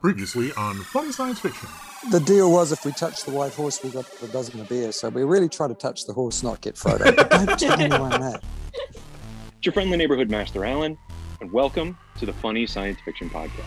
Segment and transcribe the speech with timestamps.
[0.00, 1.68] Previously on Funny Science Fiction.
[2.12, 4.92] The deal was if we touched the white horse, we got a dozen of beer.
[4.92, 7.16] So we really try to touch the horse, not get Frodo.
[7.28, 8.42] Don't tell anyone that.
[8.84, 10.96] It's your friendly neighborhood master, Alan,
[11.40, 13.64] and welcome to the Funny Science Fiction Podcast.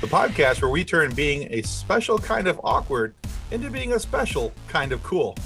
[0.00, 3.16] the podcast where we turn being a special kind of awkward
[3.50, 5.36] into being a special kind of cool.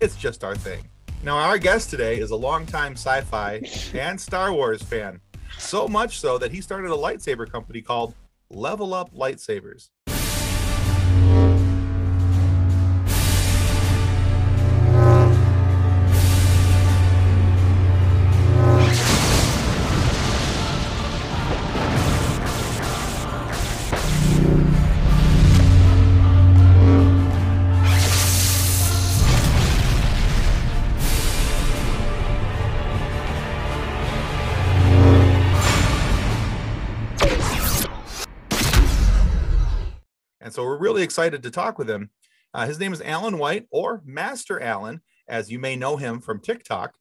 [0.00, 0.82] It's just our thing.
[1.22, 3.62] Now, our guest today is a longtime sci fi
[3.94, 5.20] and Star Wars fan.
[5.58, 8.14] So much so that he started a lightsaber company called
[8.50, 9.90] Level Up Lightsabers.
[40.56, 42.08] So we're really excited to talk with him.
[42.54, 46.40] Uh, his name is Alan White, or Master Alan, as you may know him from
[46.40, 46.94] TikTok.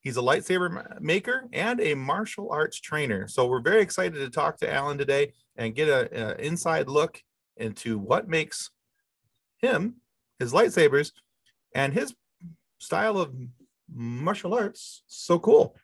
[0.00, 3.28] He's a lightsaber maker and a martial arts trainer.
[3.28, 7.20] So we're very excited to talk to Alan today and get an inside look
[7.58, 8.70] into what makes
[9.58, 9.96] him,
[10.38, 11.12] his lightsabers,
[11.74, 12.14] and his
[12.78, 13.34] style of
[13.94, 15.76] martial arts so cool.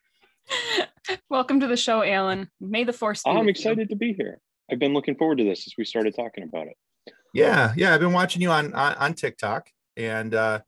[1.29, 2.49] Welcome to the show, Alan.
[2.59, 3.51] May the force be I'm with you.
[3.51, 4.39] excited to be here.
[4.71, 6.75] I've been looking forward to this as we started talking about it.
[7.33, 10.61] Yeah, yeah, I've been watching you on on, on TikTok, and uh,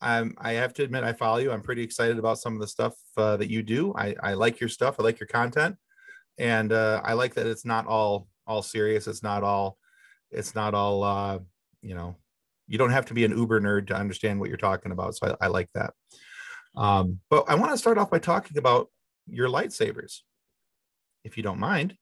[0.00, 1.52] I'm I have to admit I follow you.
[1.52, 3.94] I'm pretty excited about some of the stuff uh, that you do.
[3.94, 4.96] I I like your stuff.
[4.98, 5.76] I like your content,
[6.38, 9.06] and uh, I like that it's not all all serious.
[9.06, 9.78] It's not all
[10.30, 11.38] it's not all uh,
[11.82, 12.16] you know.
[12.66, 15.16] You don't have to be an Uber nerd to understand what you're talking about.
[15.16, 15.94] So I, I like that.
[16.76, 18.88] Um, but I want to start off by talking about
[19.26, 20.20] your lightsabers,
[21.24, 21.96] if you don't mind.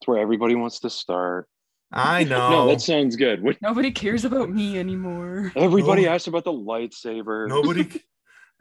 [0.00, 1.48] It's where everybody wants to start.
[1.92, 2.50] I know.
[2.50, 3.42] No, that sounds good.
[3.42, 5.52] What, Nobody cares about me anymore.
[5.56, 6.08] everybody oh.
[6.10, 6.14] No.
[6.14, 7.48] asked about the lightsaber.
[7.48, 7.88] Nobody.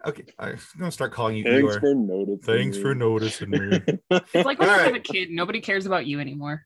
[0.07, 1.79] Okay, I'm gonna start calling you Thanks Eeyore.
[1.81, 2.39] for noticing.
[2.41, 3.81] Thanks for noticing me.
[4.11, 4.95] It's like when All I was right.
[4.95, 6.65] a kid, nobody cares about you anymore.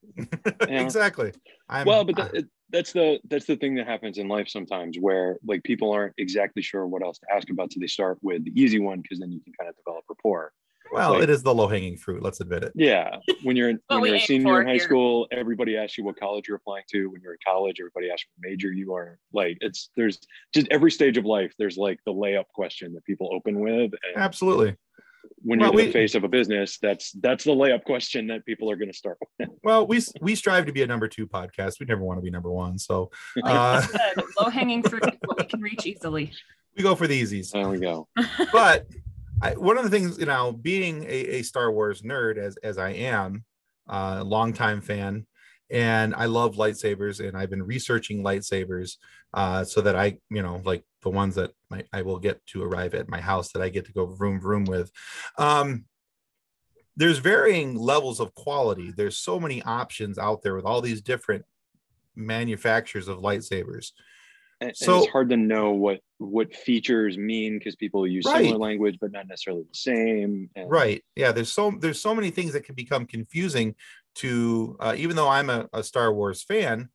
[0.62, 1.32] exactly.
[1.68, 4.98] I'm, well, but I- that, that's the that's the thing that happens in life sometimes,
[5.00, 8.46] where like people aren't exactly sure what else to ask about, so they start with
[8.46, 10.52] the easy one because then you can kind of develop rapport.
[10.92, 12.22] Well, like- it is the low hanging fruit.
[12.24, 12.72] Let's admit it.
[12.76, 14.84] Yeah, when you're in, when you're a senior in high here.
[14.84, 17.08] school, everybody asks you what college you're applying to.
[17.08, 19.20] When you're in college, everybody asks what major you are.
[19.34, 20.20] Like it's there's
[20.54, 21.54] just every stage of life.
[21.58, 24.76] There's like the layup question that people open with, and Absolutely.
[25.42, 28.28] when Well, you're in the we- face of a business, that's that's the layup question
[28.28, 29.50] that people are going to start with.
[29.64, 31.80] Well, we we strive to be a number two podcast.
[31.80, 33.82] We never want to be number one, so Like uh,
[34.40, 36.34] low hanging fruit what we can reach easily.
[36.76, 37.52] we go for the easies.
[37.52, 38.08] There we go.
[38.52, 38.88] But
[39.44, 42.78] I, one of the things, you know, being a, a Star Wars nerd as as
[42.78, 43.44] I am,
[43.90, 45.28] uh, a longtime fan,
[45.70, 48.96] and I love lightsabers, and I've been researching lightsabers
[49.34, 52.64] uh, so that I, you know, like the ones that my, I will get to
[52.64, 54.92] arrive at my house that I get to go vroom vroom with.
[55.38, 55.86] Um,
[56.96, 58.94] there's varying levels of quality.
[58.96, 61.44] There's so many options out there with all these different
[62.16, 63.92] manufacturers of lightsabers.
[64.64, 68.44] And, and So- it's hard to know what what features mean because people use Right.
[68.46, 70.50] similar language but not necessarily the same.
[70.56, 73.76] And right yeah there's so there's so many things that can become confusing
[74.16, 76.88] to uh, even though i'm a, a star wars fan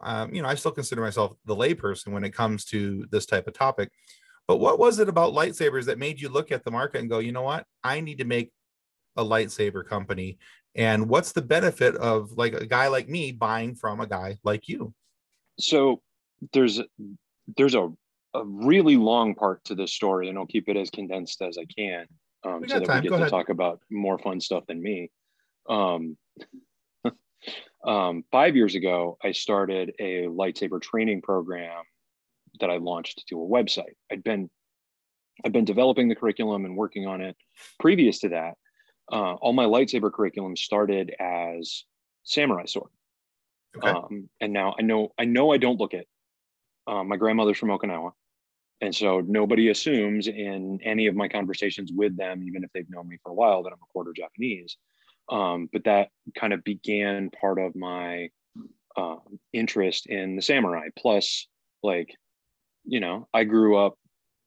[0.00, 3.48] um, you know i still consider myself the layperson when it comes to this type
[3.48, 3.90] of topic
[4.46, 7.18] but what was it about lightsabers that made you look at the market and go
[7.18, 8.52] you know what i need to make
[9.16, 10.38] a lightsaber company
[10.76, 14.68] and what's the benefit of like a guy like me buying from a guy like
[14.68, 14.94] you
[15.58, 16.00] so
[16.52, 16.80] there's
[17.56, 17.88] there's a,
[18.34, 21.64] a really long part to this story and i'll keep it as condensed as i
[21.64, 22.06] can
[22.44, 23.02] um, so that time.
[23.02, 23.30] we Go get to ahead.
[23.30, 25.10] talk about more fun stuff than me
[25.68, 26.16] um,
[27.86, 31.82] um, five years ago i started a lightsaber training program
[32.60, 34.48] that i launched to a website i'd been
[35.44, 37.36] i've been developing the curriculum and working on it
[37.78, 38.54] previous to that
[39.12, 41.84] uh, all my lightsaber curriculum started as
[42.22, 42.90] samurai sword
[43.76, 46.08] okay um, and now I know I know I don't look it.
[46.86, 48.12] Um, my grandmother's from Okinawa,
[48.80, 53.08] and so nobody assumes in any of my conversations with them, even if they've known
[53.08, 54.76] me for a while, that I'm a quarter Japanese.
[55.28, 58.30] Um, but that kind of began part of my
[58.96, 60.88] um, interest in the samurai.
[60.98, 61.46] Plus,
[61.82, 62.14] like,
[62.84, 63.96] you know, I grew up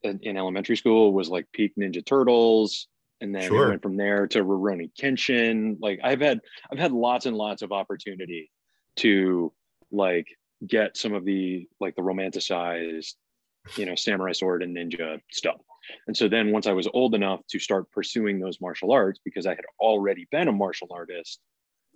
[0.02, 2.88] in, in elementary school was like peak Ninja Turtles,
[3.22, 3.70] and then Sure.
[3.70, 5.78] went from there to Rurouni Kenshin.
[5.80, 6.42] Like, I've had
[6.72, 8.52] I've had lots and lots of opportunity
[8.98, 9.54] to
[9.92, 10.28] like
[10.68, 13.14] get some of the like the romanticized
[13.78, 15.58] you know samurai sword and ninja stuff
[16.08, 19.46] and so then once i was old enough to start pursuing those martial arts because
[19.46, 21.40] i had already been a martial artist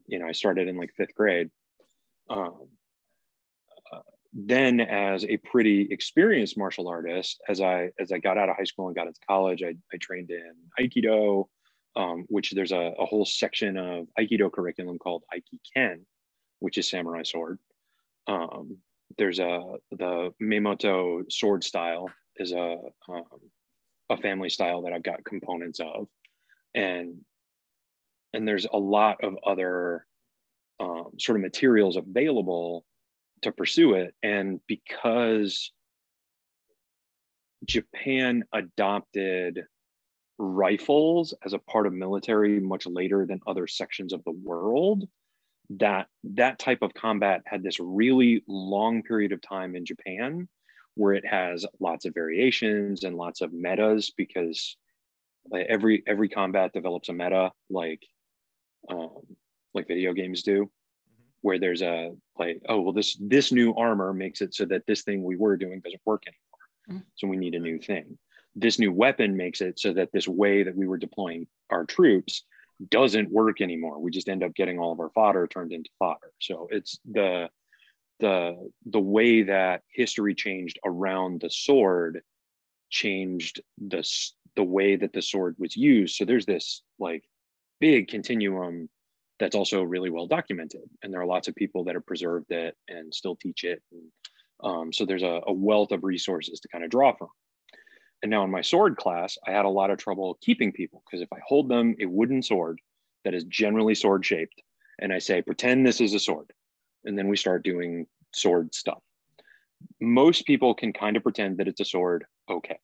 [0.08, 1.50] you know i started in like fifth grade
[2.30, 2.68] um,
[4.34, 8.66] then as a pretty experienced martial artist, as I as I got out of high
[8.66, 11.48] school and got into college, I, I trained in Aikido,
[11.96, 16.02] um, which there's a, a, whole section of Aikido curriculum called Aikiken,
[16.60, 17.58] which is samurai sword.
[18.28, 18.78] Um,
[19.18, 22.78] there's a the Meimoto sword style is a
[23.10, 23.24] um,
[24.10, 26.08] a family style that I've got components of,
[26.76, 27.16] and
[28.34, 30.06] and there's a lot of other
[30.80, 32.86] um, sort of materials available
[33.42, 34.14] to pursue it.
[34.24, 35.72] And because
[37.66, 39.64] Japan adopted
[40.38, 45.08] rifles as a part of military much later than other sections of the world,
[45.69, 50.48] that that type of combat had this really long period of time in Japan
[50.96, 54.78] where it has lots of variations and lots of metas because
[55.54, 58.02] every every combat develops a meta like
[58.90, 59.22] um,
[59.74, 60.69] like video games do
[61.42, 65.04] where there's a like oh well this this new armor makes it so that this
[65.04, 66.44] thing we were doing doesn't work anymore.
[66.90, 67.10] Mm-hmm.
[67.16, 68.18] so we need a new thing.
[68.56, 72.44] This new weapon makes it so that this way that we were deploying our troops
[72.90, 76.32] doesn't work anymore we just end up getting all of our fodder turned into fodder
[76.40, 77.50] so it's the
[78.20, 78.56] the
[78.88, 82.22] the way that history changed around the sword
[82.90, 84.08] changed the
[84.56, 87.24] the way that the sword was used so there's this like
[87.80, 88.90] big continuum
[89.40, 90.90] that's also really well documented.
[91.04, 93.82] And there are lots of people that have preserved it and still teach it.
[93.92, 94.04] And,
[94.64, 97.30] um, so there's a, a, wealth of resources to kind of draw from.
[98.24, 101.22] And now in my sword class, I had a lot of trouble keeping people because
[101.22, 102.80] if I hold them a wooden sword
[103.24, 104.62] that is generally sword shaped,
[105.00, 106.52] and I say, pretend this is a sword,
[107.06, 109.02] and then we start doing sword stuff.
[110.02, 112.80] Most people can kind of pretend that it's a sword okay.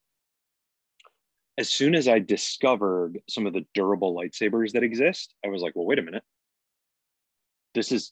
[1.57, 5.75] As soon as I discovered some of the durable lightsabers that exist, I was like,
[5.75, 6.23] well, wait a minute
[7.73, 8.11] this is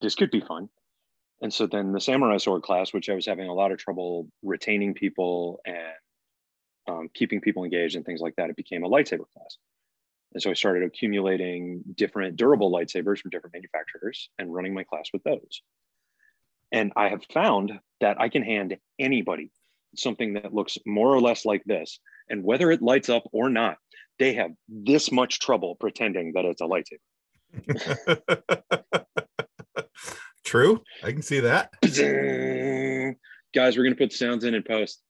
[0.00, 0.68] this could be fun
[1.40, 4.28] and so then the samurai sword class which i was having a lot of trouble
[4.42, 5.76] retaining people and
[6.88, 9.58] um, keeping people engaged and things like that it became a lightsaber class.
[10.32, 15.08] And so i started accumulating different durable lightsabers from different manufacturers and running my class
[15.12, 15.62] with those.
[16.72, 19.50] And i have found that i can hand anybody
[19.96, 21.98] something that looks more or less like this.
[22.28, 23.78] And whether it lights up or not
[24.18, 26.98] they have this much trouble pretending that it's a lightsaber
[30.48, 30.82] True.
[31.04, 31.74] I can see that.
[33.54, 35.02] Guys, we're gonna put the sounds in and post.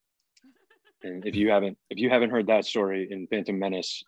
[1.05, 4.03] And if you haven't if you haven't heard that story in Phantom Menace,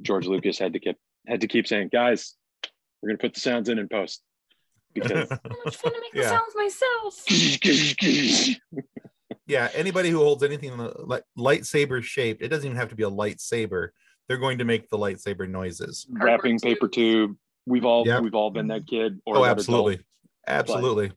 [0.00, 0.96] George Lucas had to keep
[1.26, 2.36] had to keep saying, guys,
[3.02, 4.22] we're gonna put the sounds in and post.
[4.94, 6.22] Because so much fun to make yeah.
[6.22, 7.24] the sounds myself.
[9.48, 13.10] yeah, anybody who holds anything like lightsaber shaped, it doesn't even have to be a
[13.10, 13.88] lightsaber.
[14.28, 16.06] They're going to make the lightsaber noises.
[16.10, 17.36] Wrapping paper tube,
[17.66, 18.22] We've all yep.
[18.22, 19.20] we've all been that kid.
[19.26, 20.06] oh, absolutely, adult.
[20.46, 21.12] Absolutely.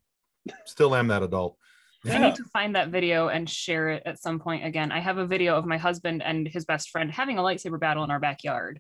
[0.46, 0.56] But...
[0.66, 1.58] Still am that adult.
[2.06, 2.16] Yeah.
[2.16, 4.92] I need to find that video and share it at some point again.
[4.92, 8.04] I have a video of my husband and his best friend having a lightsaber battle
[8.06, 8.80] in our backyard.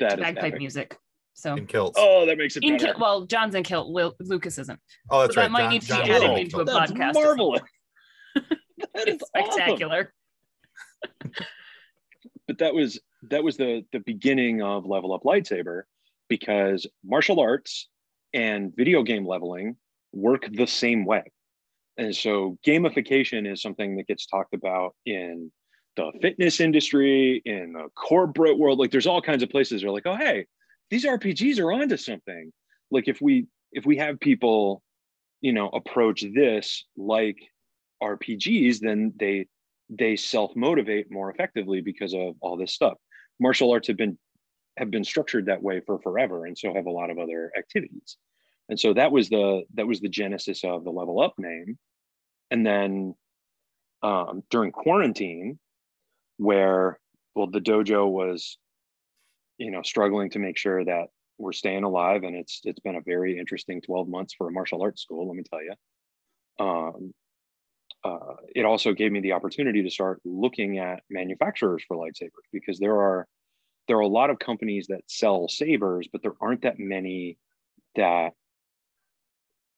[0.00, 0.58] That bagpipe epic.
[0.58, 0.98] music.
[1.32, 1.98] So in kilts.
[2.00, 2.92] Oh, that makes it in better.
[2.92, 3.92] Kil- well, John's in kilt.
[3.92, 4.78] Will, Lucas isn't.
[5.10, 5.46] Oh, that's so right.
[5.46, 7.14] That might John, need to John be added into a that's podcast.
[7.14, 7.60] Marvelous.
[8.94, 10.12] that is spectacular.
[12.46, 15.82] but that was that was the the beginning of Level Up Lightsaber,
[16.28, 17.88] because martial arts
[18.32, 19.76] and video game leveling
[20.12, 21.22] work the same way.
[21.96, 25.50] And so gamification is something that gets talked about in
[25.96, 28.78] the fitness industry, in the corporate world.
[28.78, 30.46] Like there's all kinds of places that are like, oh, hey,
[30.90, 32.52] these RPGs are onto something.
[32.90, 34.82] Like if we if we have people,
[35.40, 37.38] you know, approach this like
[38.02, 39.46] RPGs, then they
[39.88, 42.94] they self-motivate more effectively because of all this stuff.
[43.40, 44.18] Martial arts have been
[44.76, 48.16] have been structured that way for forever and so have a lot of other activities.
[48.68, 51.78] And so that was the that was the genesis of the level up name.
[52.50, 53.14] And then
[54.02, 55.58] um, during quarantine
[56.36, 56.98] where
[57.34, 58.58] well the dojo was
[59.58, 61.06] you know struggling to make sure that
[61.38, 64.82] we're staying alive and it's it's been a very interesting 12 months for a martial
[64.82, 65.74] arts school let me tell you
[66.58, 67.14] um,
[68.04, 72.78] uh, it also gave me the opportunity to start looking at manufacturers for lightsabers because
[72.78, 73.26] there are
[73.88, 77.38] there are a lot of companies that sell sabers, but there aren't that many
[77.94, 78.32] that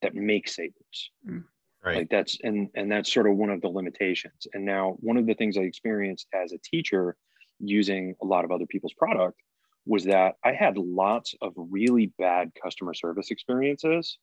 [0.03, 1.11] that make sabers.
[1.29, 1.45] Mm.
[1.85, 1.99] Right.
[1.99, 4.47] Like that's and and that's sort of one of the limitations.
[4.53, 7.17] And now one of the things I experienced as a teacher
[7.61, 9.41] using a lot of other people's product
[9.87, 14.19] was that I had lots of really bad customer service experiences.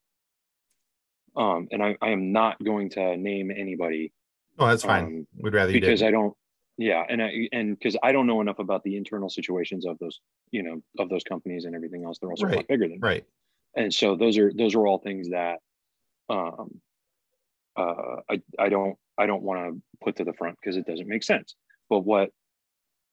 [1.35, 4.13] Um, and I, I am not going to name anybody.
[4.57, 5.03] Oh, that's fine.
[5.03, 6.35] Um, We'd rather because I don't
[6.77, 10.19] yeah and i and because i don't know enough about the internal situations of those
[10.51, 12.55] you know of those companies and everything else they're also right.
[12.55, 13.25] a lot bigger than right
[13.75, 15.59] and so those are those are all things that
[16.29, 16.81] um
[17.75, 21.07] uh, I I don't I don't want to put to the front because it doesn't
[21.07, 21.55] make sense.
[21.89, 22.29] But what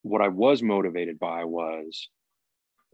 [0.02, 2.08] what I was motivated by was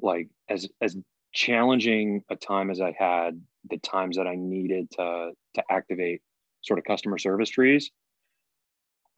[0.01, 0.97] like as as
[1.33, 6.23] challenging a time as I had, the times that I needed to to activate
[6.63, 7.91] sort of customer service trees,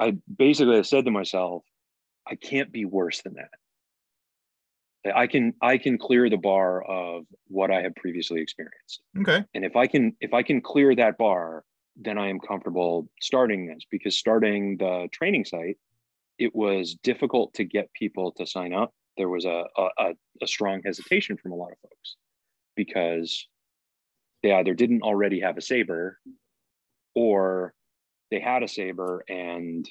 [0.00, 1.62] I basically said to myself,
[2.26, 3.50] I can't be worse than that.
[5.14, 9.02] I can I can clear the bar of what I have previously experienced.
[9.20, 9.44] Okay.
[9.54, 11.64] And if I can if I can clear that bar,
[11.96, 15.78] then I am comfortable starting this because starting the training site,
[16.38, 18.92] it was difficult to get people to sign up.
[19.16, 22.16] There was a a, a strong hesitation from a lot of folks
[22.76, 23.46] because
[24.42, 26.18] they either didn't already have a saber
[27.14, 27.74] or
[28.30, 29.88] they had a saber and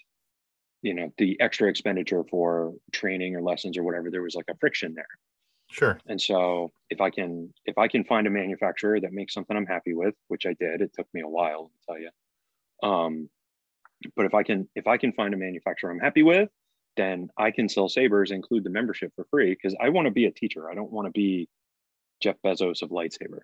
[0.81, 4.57] you know the extra expenditure for training or lessons or whatever there was like a
[4.57, 5.07] friction there.
[5.71, 5.99] Sure.
[6.07, 9.65] And so if i can if i can find a manufacturer that makes something i'm
[9.65, 12.09] happy with which i did it took me a while to tell you
[12.87, 13.29] um
[14.15, 16.49] but if i can if i can find a manufacturer i'm happy with
[16.97, 20.25] then i can sell sabers include the membership for free because i want to be
[20.25, 20.71] a teacher.
[20.71, 21.47] I don't want to be
[22.21, 23.41] jeff bezos of lightsaber.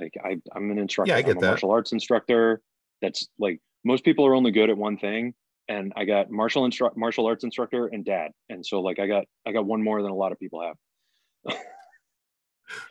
[0.00, 1.12] Like I, i'm an instructor.
[1.12, 1.46] Yeah, I get i'm a that.
[1.48, 2.62] martial arts instructor
[3.02, 5.34] that's like most people are only good at one thing
[5.68, 8.32] and I got martial instru- martial arts instructor and dad.
[8.48, 11.56] And so like I got I got one more than a lot of people have.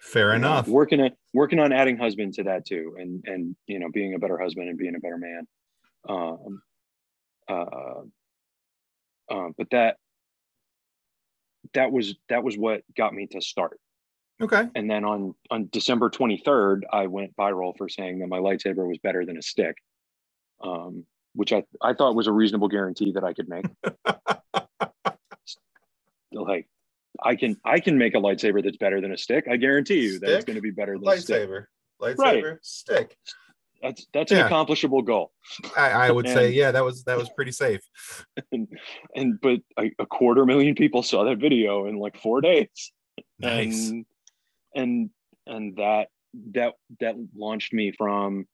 [0.02, 0.68] Fair enough.
[0.68, 4.20] working at working on adding husband to that too, and and you know being a
[4.20, 5.48] better husband and being a better man.
[6.10, 6.62] Um,
[7.48, 8.02] uh,
[9.30, 9.98] uh, but that
[11.74, 13.80] that was that was what got me to start.
[14.42, 14.68] Okay.
[14.74, 18.98] And then on on December 23rd, I went viral for saying that my lightsaber was
[19.04, 19.76] better than a stick.
[20.62, 23.66] Um, which I, I thought was a reasonable guarantee that I could make.
[26.32, 26.68] like
[27.24, 29.46] I can I can make a lightsaber that's better than a stick.
[29.50, 31.66] I guarantee you that it's going to be better than lightsaber.
[32.02, 32.18] A stick.
[32.18, 32.58] Lightsaber, right.
[32.62, 33.18] stick.
[33.82, 34.40] That's that's yeah.
[34.40, 35.32] an accomplishable goal.
[35.76, 37.82] I, I would and, say, yeah, that was that was pretty safe.
[38.52, 38.68] And,
[39.16, 42.92] and but a, a, quarter million people saw that video in like four days.
[43.40, 43.90] Nice.
[43.90, 44.06] And
[44.74, 45.10] and
[45.46, 46.08] and that
[46.54, 48.48] that that launched me from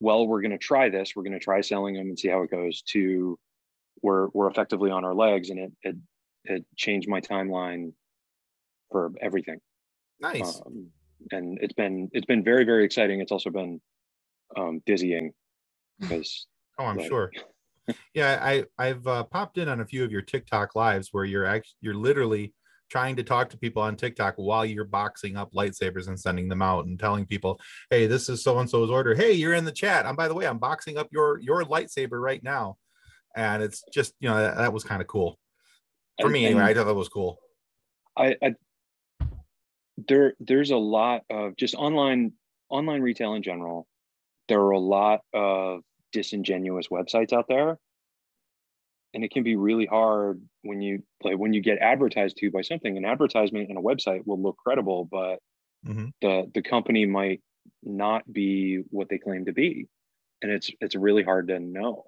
[0.00, 1.12] well, we're going to try this.
[1.14, 2.82] We're going to try selling them and see how it goes.
[2.92, 3.38] To
[4.02, 5.96] we're we're effectively on our legs, and it it
[6.44, 7.92] it changed my timeline
[8.90, 9.58] for everything.
[10.20, 10.60] Nice.
[10.64, 10.88] Um,
[11.32, 13.20] and it's been it's been very very exciting.
[13.20, 13.80] It's also been
[14.56, 15.32] um, dizzying
[16.00, 16.46] because.
[16.78, 17.32] oh, I'm like, sure.
[18.14, 21.46] yeah, I I've uh, popped in on a few of your TikTok lives where you're
[21.46, 22.52] actually you're literally
[22.88, 26.62] trying to talk to people on TikTok while you're boxing up lightsabers and sending them
[26.62, 29.14] out and telling people, "Hey, this is so and so's order.
[29.14, 30.06] Hey, you're in the chat.
[30.06, 32.76] And by the way, I'm boxing up your your lightsaber right now."
[33.36, 35.38] And it's just you know that, that was kind of cool
[36.20, 36.62] for me anyway.
[36.62, 37.38] I thought that was cool.
[38.16, 38.54] I, I
[40.08, 42.32] there there's a lot of just online
[42.68, 43.86] online retail in general.
[44.48, 45.80] There are a lot of
[46.12, 47.78] disingenuous websites out there
[49.14, 52.60] and it can be really hard when you like when you get advertised to by
[52.60, 55.38] something an advertisement and a website will look credible but
[55.86, 56.06] mm-hmm.
[56.20, 57.40] the the company might
[57.82, 59.86] not be what they claim to be
[60.42, 62.04] and it's it's really hard to know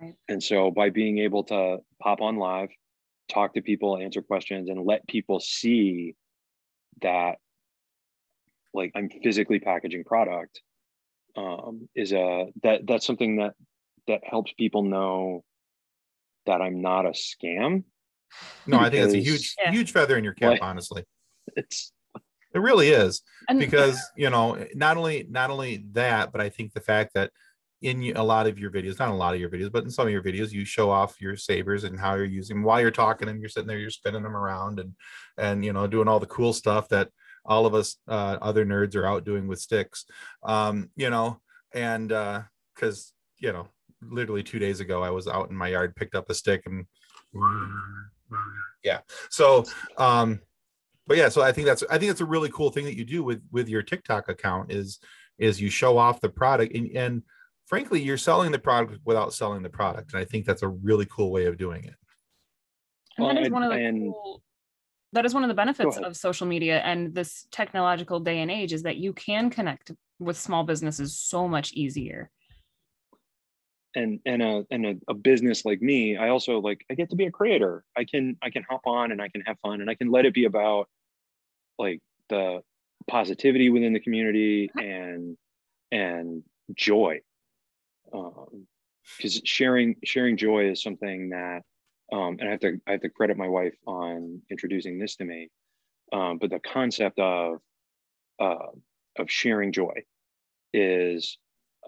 [0.00, 0.14] right.
[0.28, 2.68] and so by being able to pop on live
[3.28, 6.14] talk to people answer questions and let people see
[7.02, 7.36] that
[8.72, 10.60] like i'm physically packaging product
[11.36, 13.52] um, is a that that's something that
[14.06, 15.44] that helps people know
[16.46, 17.84] that I'm not a scam.
[18.66, 19.70] No, I think it's a huge, yeah.
[19.70, 21.04] huge feather in your cap, honestly.
[21.56, 21.92] It's
[22.52, 23.22] it really is
[23.56, 27.30] because you know not only not only that, but I think the fact that
[27.82, 30.06] in a lot of your videos, not a lot of your videos, but in some
[30.06, 32.90] of your videos, you show off your sabers and how you're using them while you're
[32.90, 34.94] talking and you're sitting there, you're spinning them around and
[35.38, 37.10] and you know doing all the cool stuff that
[37.44, 40.04] all of us uh, other nerds are out doing with sticks,
[40.42, 41.40] um, you know,
[41.72, 43.68] and because uh, you know
[44.02, 46.86] literally two days ago i was out in my yard picked up a stick and
[48.82, 48.98] yeah
[49.30, 49.64] so
[49.98, 50.40] um
[51.06, 53.04] but yeah so i think that's i think that's a really cool thing that you
[53.04, 54.98] do with with your tiktok account is
[55.38, 57.22] is you show off the product and, and
[57.66, 61.06] frankly you're selling the product without selling the product and i think that's a really
[61.06, 61.94] cool way of doing it.
[63.18, 64.42] And that is one of the and, cool,
[65.12, 68.72] that is one of the benefits of social media and this technological day and age
[68.72, 72.30] is that you can connect with small businesses so much easier
[73.96, 77.16] and and a and a, a, business like me i also like i get to
[77.16, 77.84] be a creator.
[77.96, 80.26] I can i can hop on and i can have fun and i can let
[80.26, 80.88] it be about
[81.78, 82.62] like the
[83.08, 85.36] positivity within the community and
[85.90, 86.42] and
[86.74, 87.20] joy.
[88.12, 88.66] Um
[89.16, 91.62] because sharing sharing joy is something that
[92.12, 95.24] um and i have to i have to credit my wife on introducing this to
[95.24, 95.48] me
[96.12, 97.58] um but the concept of
[98.40, 98.72] uh
[99.18, 99.94] of sharing joy
[100.72, 101.38] is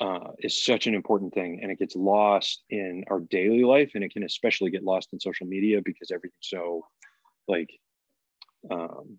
[0.00, 4.04] uh, is such an important thing and it gets lost in our daily life and
[4.04, 6.84] it can especially get lost in social media because everything's so
[7.48, 7.70] like
[8.70, 9.18] um,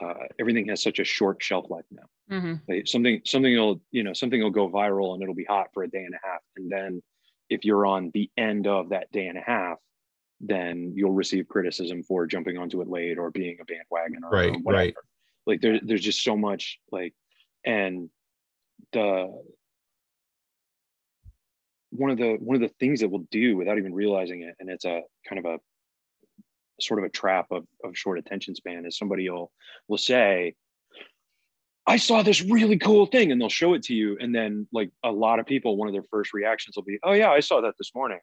[0.00, 2.54] uh, everything has such a short shelf life now mm-hmm.
[2.68, 5.82] like something something will you know something will go viral and it'll be hot for
[5.82, 7.02] a day and a half and then
[7.48, 9.78] if you're on the end of that day and a half
[10.40, 14.54] then you'll receive criticism for jumping onto it late or being a bandwagon or, right,
[14.54, 14.94] or whatever right.
[15.46, 17.14] like there, there's just so much like
[17.64, 18.08] and
[18.92, 19.32] the
[21.98, 24.70] one of the one of the things that we'll do without even realizing it and
[24.70, 25.58] it's a kind of a
[26.80, 29.50] sort of a trap of, of short attention span is somebody will
[29.88, 30.54] will say
[31.86, 34.90] i saw this really cool thing and they'll show it to you and then like
[35.04, 37.60] a lot of people one of their first reactions will be oh yeah i saw
[37.60, 38.18] that this morning.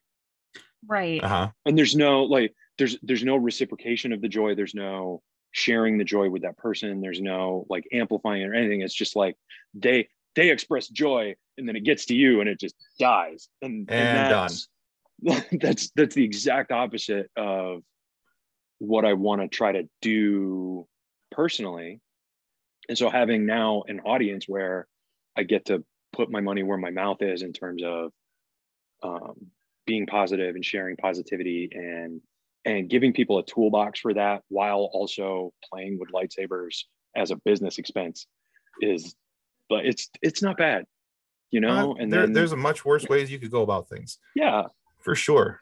[0.85, 1.23] Right.
[1.23, 1.49] Uh-huh.
[1.65, 4.55] and there's no like there's there's no reciprocation of the joy.
[4.55, 7.01] There's no sharing the joy with that person.
[7.01, 8.81] There's no like amplifying or anything.
[8.81, 9.35] It's just like
[9.73, 13.49] they they express joy and then it gets to you and it just dies.
[13.61, 14.67] And, and, and that's,
[15.23, 15.43] done.
[15.61, 17.81] that's that's the exact opposite of
[18.79, 20.85] what i want to try to do
[21.31, 22.01] personally.
[22.89, 24.87] And so having now an audience where
[25.37, 28.11] i get to put my money where my mouth is in terms of
[29.01, 29.47] um,
[29.85, 32.21] being positive and sharing positivity and
[32.65, 36.83] and giving people a toolbox for that while also playing with lightsabers
[37.15, 38.25] as a business expense
[38.81, 39.15] is
[39.73, 40.85] but it's it's not bad
[41.53, 43.87] you know uh, and there, then, there's a much worse ways you could go about
[43.87, 44.17] things.
[44.35, 44.63] Yeah.
[44.99, 45.61] For sure.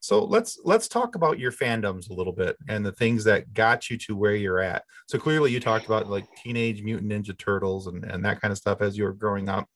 [0.00, 3.88] So let's let's talk about your fandoms a little bit and the things that got
[3.88, 4.84] you to where you're at.
[5.06, 8.58] So clearly you talked about like teenage mutant ninja turtles and, and that kind of
[8.58, 9.66] stuff as you were growing up.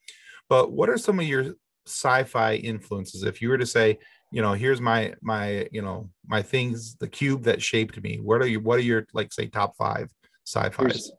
[0.51, 1.55] But what are some of your
[1.87, 3.23] sci-fi influences?
[3.23, 3.99] If you were to say
[4.31, 8.43] you know here's my my you know my things the cube that shaped me what
[8.43, 10.11] are you what are your like say top five
[10.45, 10.77] sci-fis?
[10.77, 11.13] there's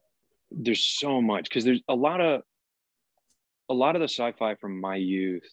[0.75, 2.41] so much because there's a lot of
[3.70, 5.48] a lot of the sci-fi from my youth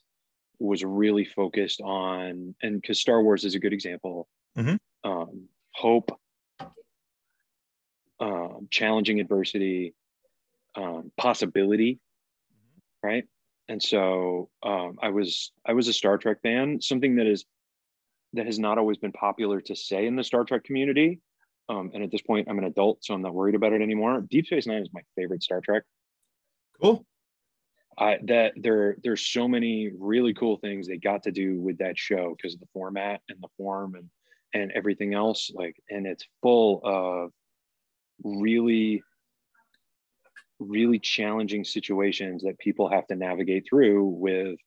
[0.59, 4.77] was really focused on and because star wars is a good example mm-hmm.
[5.09, 6.19] um, hope
[8.21, 9.95] um, challenging adversity
[10.77, 12.01] um, possibility
[13.03, 13.25] right
[13.69, 17.45] and so um, i was i was a star trek fan something that is
[18.33, 21.21] that has not always been popular to say in the star trek community
[21.69, 24.21] um, and at this point, I'm an adult, so I'm not worried about it anymore.
[24.31, 25.83] Deep Space Nine is my favorite Star Trek.
[26.81, 27.05] Cool.
[27.99, 31.99] I that there there's so many really cool things they got to do with that
[31.99, 34.11] show because of the format and the form and
[34.53, 35.51] and everything else.
[35.55, 37.31] Like, and it's full of
[38.23, 39.03] really
[40.59, 44.59] really challenging situations that people have to navigate through with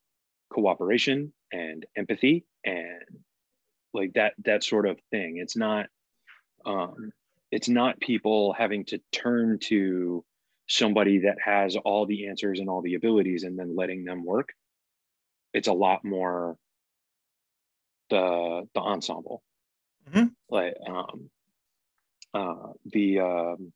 [0.51, 3.01] cooperation and empathy and
[3.93, 5.88] like that that sort of thing it's not
[6.65, 7.12] um,
[7.52, 10.24] it's not people having to turn to
[10.67, 14.50] somebody that has all the answers and all the abilities and then letting them work.
[15.54, 16.58] It's a lot more
[18.10, 19.41] the the ensemble.
[20.10, 20.28] Mm-hmm.
[20.50, 21.30] Like um,
[22.34, 23.74] uh, the um,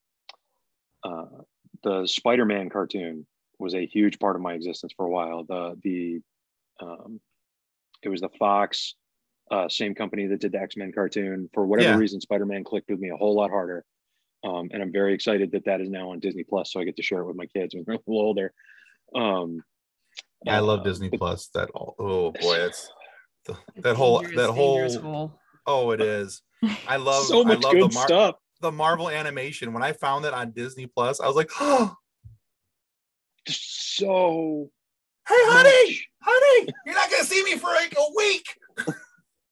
[1.04, 1.42] uh,
[1.84, 3.26] the Spider-Man cartoon
[3.60, 5.44] was a huge part of my existence for a while.
[5.44, 6.22] The the
[6.80, 7.20] um,
[8.04, 8.96] it was the Fox
[9.52, 11.50] uh, same company that did the X Men cartoon.
[11.54, 11.98] For whatever yeah.
[11.98, 13.86] reason, Spider Man clicked with me a whole lot harder.
[14.44, 16.98] Um, and I'm very excited that that is now on Disney Plus, so I get
[16.98, 18.54] to share it with my kids when they're a little older.
[19.16, 19.64] Um,
[20.44, 21.48] yeah, I love uh, Disney but, Plus.
[21.54, 22.90] That oh boy, that's
[23.46, 26.42] the, that whole that whole oh, it is.
[26.88, 28.36] I love so much I love good the Mar- stuff.
[28.62, 29.74] The Marvel animation.
[29.74, 31.96] When I found that on Disney Plus, I was like, oh,
[33.48, 34.70] so.
[35.26, 38.46] Hey, honey, honey, you're not gonna see me for like a week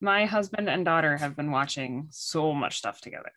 [0.02, 3.32] my husband and daughter have been watching so much stuff together.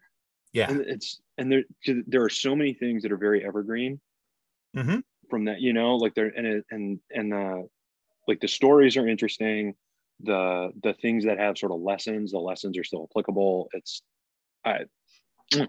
[0.52, 1.62] Yeah, and it's and there
[2.06, 4.00] there are so many things that are very evergreen
[4.76, 5.00] mm-hmm.
[5.28, 5.60] from that.
[5.60, 7.68] You know, like there and it, and and the
[8.26, 9.74] like the stories are interesting.
[10.20, 13.68] The the things that have sort of lessons, the lessons are still applicable.
[13.72, 14.02] It's
[14.64, 14.84] I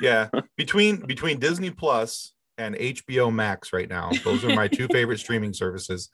[0.00, 4.10] yeah between between Disney Plus and HBO Max right now.
[4.24, 6.10] Those are my two favorite streaming services.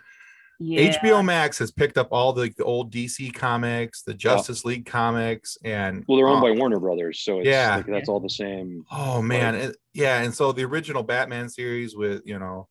[0.58, 0.92] Yeah.
[0.92, 4.64] HBO Max has picked up all the, the old DC comics, the Justice.
[4.64, 8.30] League comics, and well, they're owned by Warner Brothers, so yeah, like, that's all the
[8.30, 8.84] same.
[8.90, 12.68] Oh man, it, yeah, and so the original Batman series with you know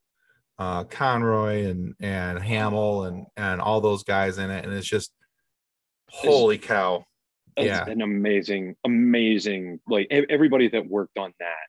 [0.57, 5.11] uh, Conroy and and Hamill and and all those guys in it, and it's just
[6.09, 7.05] holy it's, cow,
[7.57, 11.67] it's yeah, an amazing, amazing like everybody that worked on that.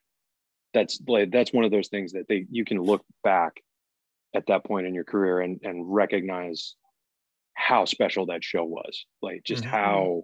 [0.72, 3.60] That's like that's one of those things that they you can look back
[4.36, 6.74] at that point in your career and and recognize
[7.54, 9.72] how special that show was like just mm-hmm.
[9.72, 10.22] how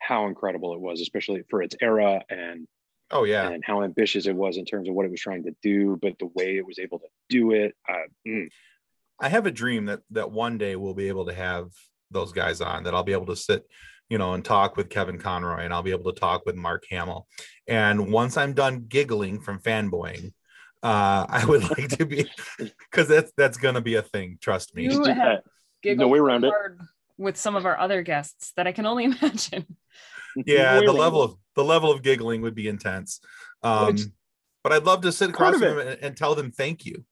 [0.00, 2.66] how incredible it was especially for its era and
[3.10, 5.54] oh yeah and how ambitious it was in terms of what it was trying to
[5.62, 8.48] do but the way it was able to do it uh, mm.
[9.20, 11.70] I have a dream that that one day we'll be able to have
[12.10, 12.84] those guys on.
[12.84, 13.66] That I'll be able to sit,
[14.08, 16.84] you know, and talk with Kevin Conroy, and I'll be able to talk with Mark
[16.90, 17.26] Hamill.
[17.68, 20.32] And once I'm done giggling from fanboying,
[20.84, 24.38] uh, I would like to be because that's that's gonna be a thing.
[24.40, 24.84] Trust me.
[24.84, 25.42] You have
[25.84, 26.52] no way around it
[27.16, 29.76] with some of our other guests that I can only imagine.
[30.46, 33.20] Yeah, the level of the level of giggling would be intense.
[33.62, 33.96] Um,
[34.62, 37.04] but I'd love to sit across from them and, and, tell them thank you,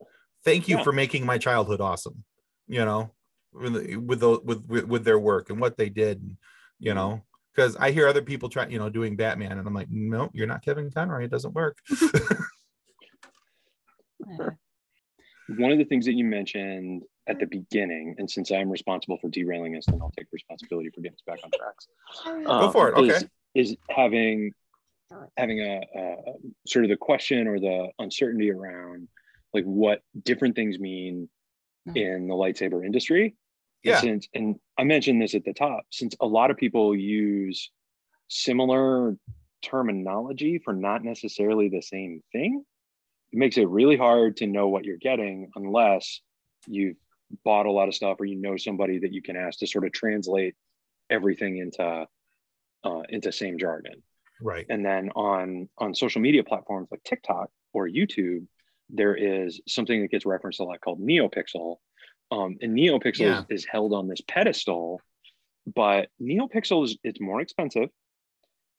[0.45, 0.83] thank you yeah.
[0.83, 2.25] for making my childhood awesome.
[2.67, 3.13] You know,
[3.53, 6.37] with with, those, with with with their work and what they did, and,
[6.79, 7.23] you know,
[7.55, 10.47] because I hear other people try, you know, doing Batman, and I'm like, no, you're
[10.47, 11.25] not Kevin Conroy.
[11.25, 11.79] It doesn't work.
[15.49, 17.51] One of the things that you mentioned at the mm.
[17.51, 21.23] beginning, and since I'm responsible for derailing us, then I'll take responsibility for getting us
[21.27, 21.89] back on tracks.
[22.47, 22.97] Go for it.
[22.97, 23.27] Um, okay.
[23.55, 24.53] Is, is having
[25.37, 26.17] having a, a,
[26.67, 29.09] sort of the question or the uncertainty around
[29.53, 31.29] like what different things mean
[31.89, 31.97] mm.
[31.97, 33.37] in the lightsaber industry.
[33.83, 33.95] Yeah.
[33.95, 37.71] And, since, and I mentioned this at the top, since a lot of people use
[38.29, 39.17] similar
[39.63, 42.65] terminology for not necessarily the same thing,
[43.33, 46.21] it makes it really hard to know what you're getting unless
[46.67, 46.97] you've
[47.45, 49.87] bought a lot of stuff or you know somebody that you can ask to sort
[49.87, 50.55] of translate
[51.11, 52.07] everything into
[52.85, 54.03] uh, into same jargon.
[54.41, 54.67] Right.
[54.69, 58.47] And then on on social media platforms like TikTok or YouTube,
[58.91, 61.77] there is something that gets referenced a lot called NeoPixel.
[62.31, 63.41] Um, and NeoPixel yeah.
[63.51, 65.01] is, is held on this pedestal,
[65.75, 67.89] but NeoPixel is it's more expensive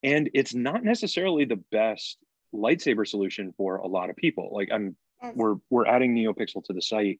[0.04, 2.18] and it's not necessarily the best
[2.54, 4.50] lightsaber solution for a lot of people.
[4.54, 4.96] Like I'm
[5.36, 7.20] we're we're adding NeoPixel to the site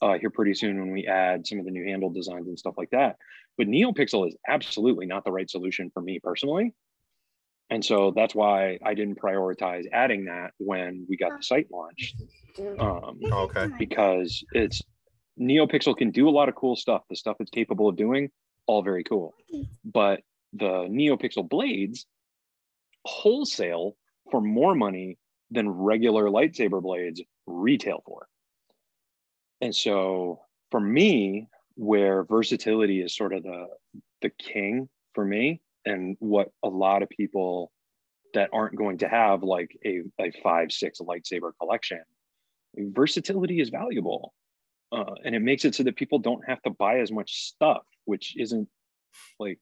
[0.00, 2.74] uh, here pretty soon when we add some of the new handle designs and stuff
[2.76, 3.16] like that.
[3.58, 6.72] But NeoPixel is absolutely not the right solution for me personally.
[7.70, 12.14] And so that's why I didn't prioritize adding that when we got the site launched.
[12.78, 13.68] Um, okay.
[13.78, 14.82] Because it's
[15.40, 17.02] NeoPixel can do a lot of cool stuff.
[17.08, 18.30] The stuff it's capable of doing,
[18.66, 19.34] all very cool.
[19.84, 20.20] But
[20.52, 22.06] the NeoPixel blades
[23.04, 23.96] wholesale
[24.30, 25.18] for more money
[25.50, 28.26] than regular lightsaber blades retail for.
[29.60, 33.66] And so for me, where versatility is sort of the
[34.22, 37.72] the king for me, and what a lot of people
[38.32, 42.00] that aren't going to have like a, a five six lightsaber collection,
[42.76, 44.34] versatility is valuable,
[44.92, 47.82] uh, and it makes it so that people don't have to buy as much stuff,
[48.04, 48.68] which isn't
[49.38, 49.58] like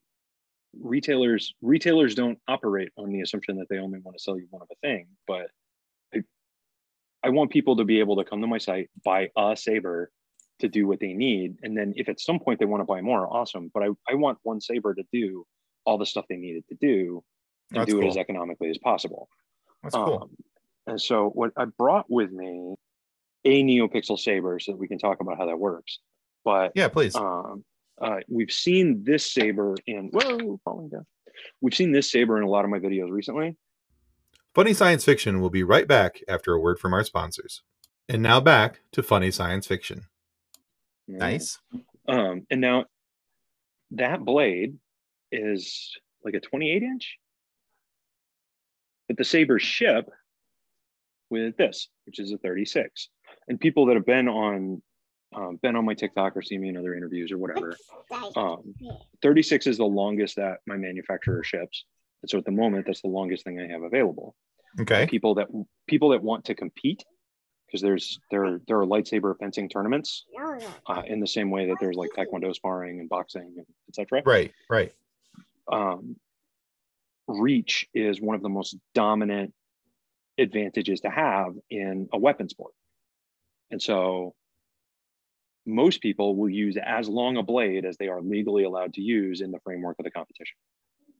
[0.80, 4.62] retailers retailers don't operate on the assumption that they only want to sell you one
[4.62, 5.48] of a thing but
[6.14, 6.22] I,
[7.22, 10.10] I want people to be able to come to my site buy a saber
[10.60, 13.00] to do what they need and then if at some point they want to buy
[13.02, 15.46] more awesome but i, I want one saber to do
[15.84, 17.22] all the stuff they needed to do
[17.70, 18.06] and That's do cool.
[18.06, 19.28] it as economically as possible
[19.82, 20.22] That's cool.
[20.22, 20.36] Um,
[20.86, 22.76] and so what i brought with me
[23.44, 25.98] a neopixel saber so that we can talk about how that works
[26.44, 27.64] but yeah please um,
[28.00, 31.06] uh, we've seen this saber in whoa falling down.
[31.60, 33.56] We've seen this saber in a lot of my videos recently.
[34.54, 37.62] Funny Science Fiction will be right back after a word from our sponsors.
[38.08, 40.02] And now back to Funny Science Fiction.
[41.06, 41.18] Yeah.
[41.18, 41.58] Nice.
[42.06, 42.84] Um, and now
[43.92, 44.76] that blade
[45.30, 47.16] is like a 28 inch,
[49.08, 50.10] but the sabers ship
[51.30, 53.08] with this, which is a 36.
[53.48, 54.82] And people that have been on
[55.34, 57.76] um, been on my TikTok or seen me in other interviews or whatever.
[58.36, 58.74] Um,
[59.22, 61.84] 36 is the longest that my manufacturer ships.
[62.22, 64.34] And so at the moment, that's the longest thing I have available.
[64.80, 65.06] Okay.
[65.06, 65.48] People that
[65.86, 67.04] people that want to compete,
[67.66, 70.24] because there's there there are lightsaber fencing tournaments,
[70.86, 74.22] uh, in the same way that there's like taekwondo sparring and boxing, and etc.
[74.24, 74.52] Right.
[74.70, 74.92] Right.
[75.70, 76.16] Um,
[77.28, 79.52] reach is one of the most dominant
[80.38, 82.72] advantages to have in a weapon sport.
[83.70, 84.34] And so
[85.66, 89.40] most people will use as long a blade as they are legally allowed to use
[89.40, 90.56] in the framework of the competition.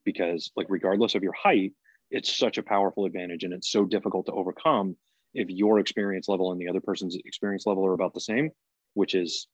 [0.05, 1.73] Because, like, regardless of your height,
[2.11, 4.97] it's such a powerful advantage and it's so difficult to overcome
[5.35, 8.51] if your experience level and the other person's experience level are about the same,
[8.95, 9.47] which is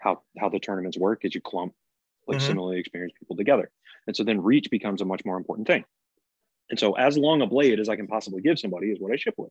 [0.00, 1.72] how how the tournaments work is you clump
[2.26, 2.46] like mm-hmm.
[2.46, 3.70] similarly experienced people together.
[4.06, 5.84] And so then reach becomes a much more important thing.
[6.70, 9.16] And so as long a blade as I can possibly give somebody is what I
[9.16, 9.50] ship with.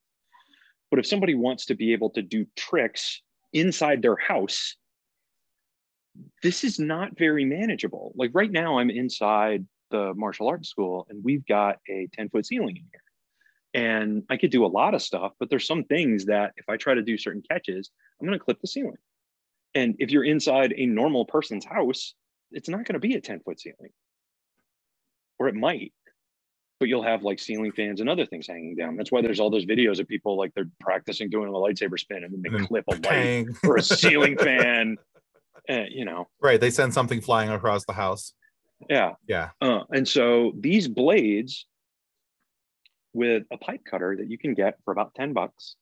[0.89, 3.21] But if somebody wants to be able to do tricks
[3.53, 4.75] inside their house,
[6.43, 8.11] this is not very manageable.
[8.15, 12.45] Like right now, I'm inside the martial arts school and we've got a 10 foot
[12.45, 13.01] ceiling in here.
[13.73, 16.77] And I could do a lot of stuff, but there's some things that if I
[16.77, 18.97] try to do certain catches, I'm going to clip the ceiling.
[19.75, 22.15] And if you're inside a normal person's house,
[22.51, 23.91] it's not going to be a 10 foot ceiling,
[25.37, 25.93] or it might.
[26.79, 28.95] But you'll have like ceiling fans and other things hanging down.
[28.95, 32.23] That's why there's all those videos of people like they're practicing doing a lightsaber spin
[32.23, 34.97] and then they clip a light or a ceiling fan.
[35.69, 36.59] Uh, you know, right?
[36.59, 38.33] They send something flying across the house.
[38.89, 39.49] Yeah, yeah.
[39.61, 41.67] Uh, and so these blades
[43.13, 45.75] with a pipe cutter that you can get for about ten bucks,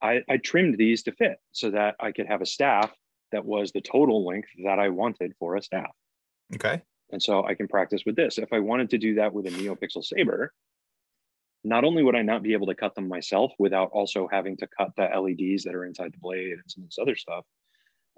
[0.00, 2.90] I, I trimmed these to fit so that I could have a staff
[3.30, 5.92] that was the total length that I wanted for a staff.
[6.54, 6.82] Okay.
[7.12, 8.38] And so I can practice with this.
[8.38, 10.52] If I wanted to do that with a NeoPixel Saber,
[11.62, 14.66] not only would I not be able to cut them myself without also having to
[14.66, 17.44] cut the LEDs that are inside the blade and some of this other stuff,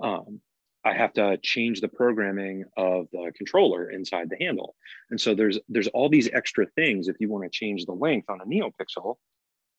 [0.03, 0.41] um,
[0.85, 4.77] I have to change the programming of the controller inside the handle.
[5.11, 8.29] And so there's there's all these extra things if you want to change the length
[8.29, 9.17] on a NeoPixel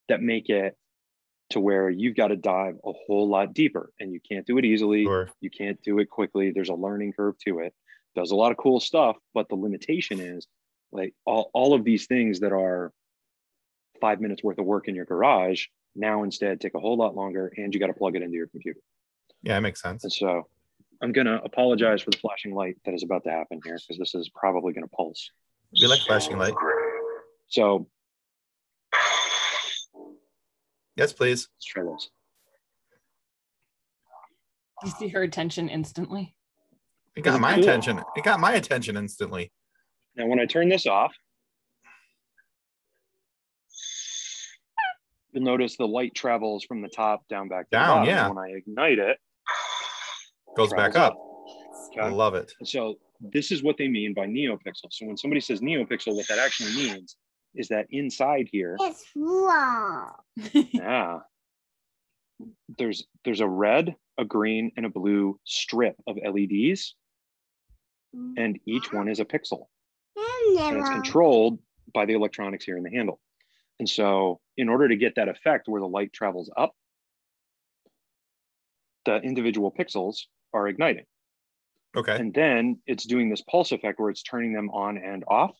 [0.08, 0.76] that make it
[1.50, 4.64] to where you've got to dive a whole lot deeper and you can't do it
[4.64, 5.04] easily.
[5.04, 5.28] Sure.
[5.40, 6.50] You can't do it quickly.
[6.50, 7.72] There's a learning curve to it
[8.16, 10.48] does a lot of cool stuff, but the limitation is
[10.90, 12.92] like all, all of these things that are
[14.00, 17.52] five minutes worth of work in your garage now instead take a whole lot longer
[17.56, 18.80] and you got to plug it into your computer.
[19.42, 20.04] Yeah, it makes sense.
[20.04, 20.48] And so
[21.02, 23.98] I'm going to apologize for the flashing light that is about to happen here because
[23.98, 25.30] this is probably going to pulse.
[25.80, 26.54] We like flashing light.
[27.48, 27.86] So,
[30.96, 31.48] yes, please.
[31.56, 32.10] Let's try this.
[34.84, 36.35] You see her attention instantly.
[37.16, 37.62] It got my cool.
[37.62, 38.02] attention.
[38.14, 39.50] It got my attention instantly.
[40.16, 41.14] Now, when I turn this off,
[45.32, 48.06] you'll notice the light travels from the top down back down.
[48.06, 48.28] Yeah.
[48.28, 49.18] When I ignite it,
[50.56, 51.14] goes back up.
[51.14, 51.18] up.
[51.92, 52.00] Okay.
[52.00, 52.52] I love it.
[52.64, 54.90] So this is what they mean by NeoPixel.
[54.90, 57.16] So when somebody says NeoPixel, what that actually means
[57.54, 60.12] is that inside here, it's wrong.
[60.52, 61.20] yeah,
[62.76, 66.94] there's there's a red, a green, and a blue strip of LEDs
[68.36, 69.66] and each one is a pixel.
[70.16, 71.58] Mm, and it's controlled
[71.94, 73.20] by the electronics here in the handle.
[73.78, 76.74] And so, in order to get that effect where the light travels up,
[79.04, 81.04] the individual pixels are igniting.
[81.96, 82.16] Okay.
[82.16, 85.56] And then it's doing this pulse effect where it's turning them on and off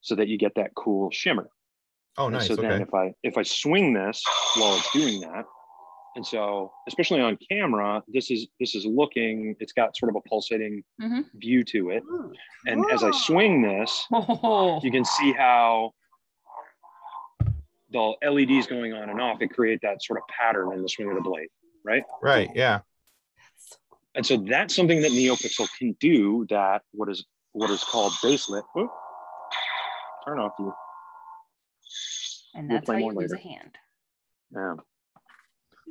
[0.00, 1.48] so that you get that cool shimmer.
[2.16, 2.48] Oh, nice.
[2.48, 2.68] And so okay.
[2.68, 4.22] then if I if I swing this
[4.56, 5.44] while it's doing that,
[6.16, 9.54] and so, especially on camera, this is this is looking.
[9.60, 11.20] It's got sort of a pulsating mm-hmm.
[11.34, 12.02] view to it.
[12.66, 14.80] And as I swing this, oh.
[14.82, 15.92] you can see how
[17.90, 19.40] the LEDs going on and off.
[19.40, 21.48] It create that sort of pattern in the swing of the blade,
[21.84, 22.02] right?
[22.20, 22.50] Right.
[22.54, 22.80] Yeah.
[24.16, 26.44] And so that's something that NeoPixel can do.
[26.50, 28.64] That what is what is called baselit.
[28.76, 28.90] Ooh,
[30.26, 30.74] turn off you.
[32.54, 33.76] And that's we'll how you lose a hand.
[34.52, 34.74] Yeah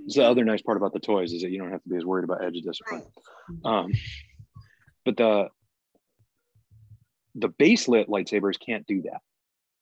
[0.07, 2.05] the other nice part about the toys is that you don't have to be as
[2.05, 3.03] worried about edge discipline.
[3.65, 3.91] Um,
[5.05, 5.49] but the
[7.35, 9.21] the base lit lightsabers can't do that.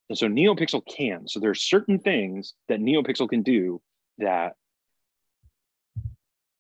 [0.10, 1.28] And so NeoPixel can.
[1.28, 3.82] So there's certain things that NeoPixel can do
[4.20, 4.54] that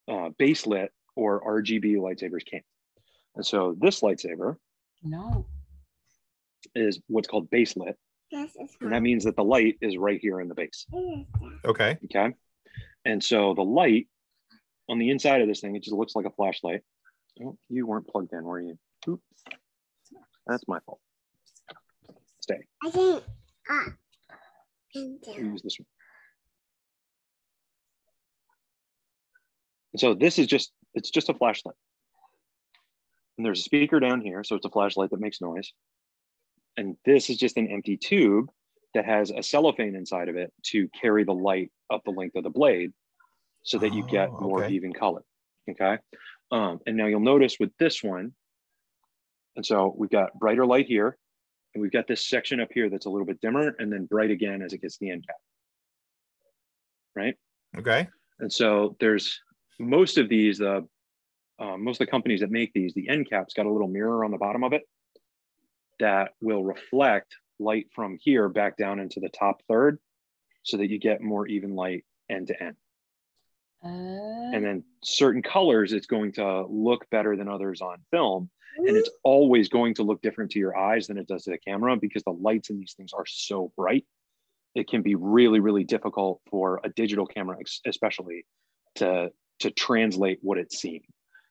[0.09, 2.63] uh, base lit or RGB lightsabers can't.
[3.35, 4.55] And so this lightsaber
[5.03, 5.45] no
[6.75, 7.93] is what's called baselit.
[8.31, 10.85] Yes, and that means that the light is right here in the base.
[11.63, 11.97] Okay.
[12.05, 12.33] Okay.
[13.07, 14.07] And so the light
[14.89, 16.81] on the inside of this thing, it just looks like a flashlight.
[17.41, 18.77] Oh, you weren't plugged in, were you?
[19.07, 19.23] Oops.
[20.45, 20.99] That's my fault.
[22.41, 22.59] Stay.
[22.83, 23.23] I think
[23.69, 25.85] uh, use this one.
[29.93, 31.75] And so this is just it's just a flashlight.
[33.37, 35.71] And there's a speaker down here, so it's a flashlight that makes noise.
[36.75, 38.49] And this is just an empty tube
[38.93, 42.43] that has a cellophane inside of it to carry the light up the length of
[42.43, 42.91] the blade
[43.63, 44.73] so that you oh, get more okay.
[44.73, 45.23] even color.
[45.69, 45.97] Okay.
[46.51, 48.31] Um, and now you'll notice with this one,
[49.55, 51.17] and so we've got brighter light here,
[51.73, 54.31] and we've got this section up here that's a little bit dimmer and then bright
[54.31, 55.35] again as it gets the end cap.
[57.15, 57.35] Right.
[57.77, 58.07] Okay.
[58.39, 59.39] And so there's
[59.79, 60.81] most of these, uh,
[61.59, 64.23] uh, most of the companies that make these, the end cap's got a little mirror
[64.23, 64.83] on the bottom of it
[65.99, 69.99] that will reflect light from here back down into the top third
[70.63, 72.75] so that you get more even light end to end.
[73.83, 73.87] Uh...
[73.87, 78.49] And then certain colors, it's going to look better than others on film.
[78.77, 81.57] And it's always going to look different to your eyes than it does to the
[81.57, 84.05] camera because the lights in these things are so bright.
[84.75, 88.45] It can be really, really difficult for a digital camera, especially
[88.95, 91.01] to to translate what it's seeing.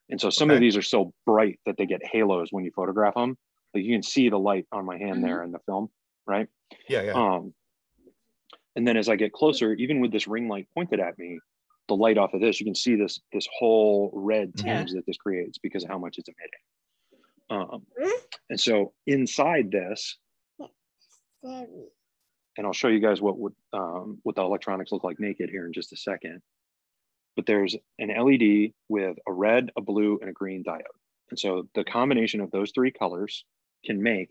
[0.09, 0.57] And so some okay.
[0.57, 3.37] of these are so bright that they get halos when you photograph them.
[3.77, 5.27] Like you can see the light on my hand mm-hmm.
[5.27, 5.91] there in the film,
[6.27, 6.49] right?
[6.89, 7.13] Yeah, yeah.
[7.13, 7.53] Um,
[8.75, 11.39] and then as I get closer, even with this ring light pointed at me,
[11.89, 14.67] the light off of this, you can see this this whole red mm-hmm.
[14.67, 14.97] tinge yeah.
[14.97, 16.63] that this creates because of how much it's emitting.
[17.71, 17.87] Um,
[18.49, 20.17] and so inside this,
[21.43, 25.67] and I'll show you guys what would um, what the electronics look like naked here
[25.67, 26.41] in just a second.
[27.37, 30.81] But there's an LED with a red, a blue, and a green diode.
[31.31, 33.45] And so the combination of those three colors
[33.85, 34.29] can make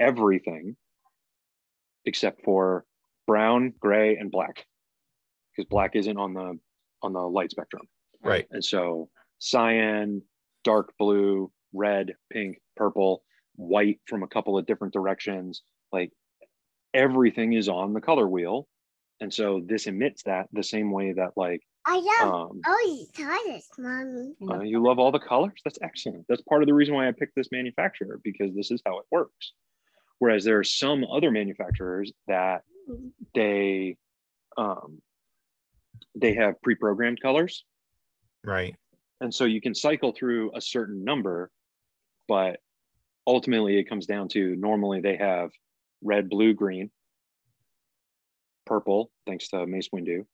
[0.00, 0.76] everything
[2.04, 2.84] except for
[3.26, 4.66] brown, gray, and black,
[5.54, 6.58] because black isn't on the
[7.02, 7.82] on the light spectrum.
[8.22, 8.46] Right.
[8.50, 10.22] And so cyan,
[10.64, 13.22] dark blue, red, pink, purple,
[13.56, 16.10] white from a couple of different directions, like
[16.94, 18.66] everything is on the color wheel.
[19.20, 23.10] And so this emits that the same way that like I love um, all these
[23.16, 24.34] colors, mommy.
[24.46, 25.54] uh, you love all the colors.
[25.64, 26.26] That's excellent.
[26.28, 29.06] That's part of the reason why I picked this manufacturer because this is how it
[29.10, 29.54] works.
[30.18, 32.62] Whereas there are some other manufacturers that
[33.34, 33.96] they
[34.58, 35.00] um,
[36.14, 37.64] they have pre-programmed colors,
[38.44, 38.74] Right.
[39.20, 41.50] and so you can cycle through a certain number,
[42.26, 42.60] but
[43.26, 45.50] ultimately it comes down to normally they have
[46.02, 46.90] red, blue, green,
[48.66, 50.26] purple, thanks to Mace Windu,